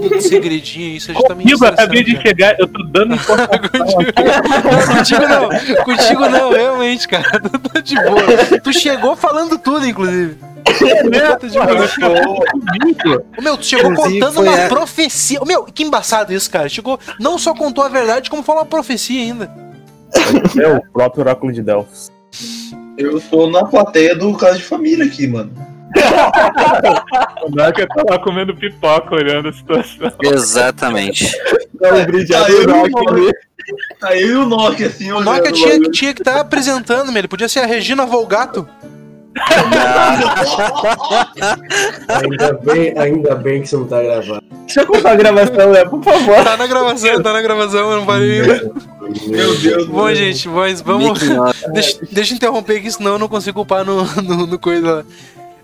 [0.09, 3.15] De segredinho, isso a gente tá meio Comigo, acabei de estressado, chegar, eu tô dando
[3.17, 3.59] informação.
[4.15, 4.87] cara.
[4.97, 7.41] Contigo não, contigo não, realmente, cara.
[7.41, 8.61] Tu tá de boa.
[8.63, 10.37] Tu chegou falando tudo, inclusive.
[10.67, 11.59] De.
[13.39, 15.41] Ô, Meu, tu chegou Inclusive, contando uma a- profecia.
[15.43, 16.69] Ô, Meu, que embaçado isso, cara.
[16.69, 19.66] Chegou, não só contou a verdade, como falou uma profecia ainda.
[20.61, 22.11] É o próprio oráculo de Delfos.
[22.97, 25.53] Eu tô na plateia do caso de família aqui, mano.
[27.43, 30.13] O Naka tá lá comendo pipoca, olhando a situação.
[30.23, 31.27] Exatamente.
[31.75, 33.33] Um Tá a eu, e o
[33.99, 37.13] tá eu e o Nokia assim, O olhando Nokia o tinha, tinha que estar apresentando,
[37.13, 37.19] meu.
[37.19, 38.67] Ele podia ser a Regina Volgato.
[42.09, 44.43] Ainda bem, ainda bem que você não tá gravando.
[44.65, 45.85] Deixa eu contar a gravação, né?
[45.85, 46.45] Por favor.
[46.45, 48.73] Tá na gravação, tá na gravação, eu não parei ainda.
[49.27, 49.87] Meu Deus.
[49.87, 51.21] Bom, gente, mas vamos.
[51.73, 55.05] Deixa, deixa eu interromper aqui, senão eu não consigo culpar no, no, no coisa lá.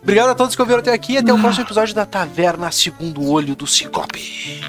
[0.03, 3.24] Obrigado a todos que ouviram até aqui e até o próximo episódio da Taverna Segundo
[3.31, 4.61] Olho do Ciclope.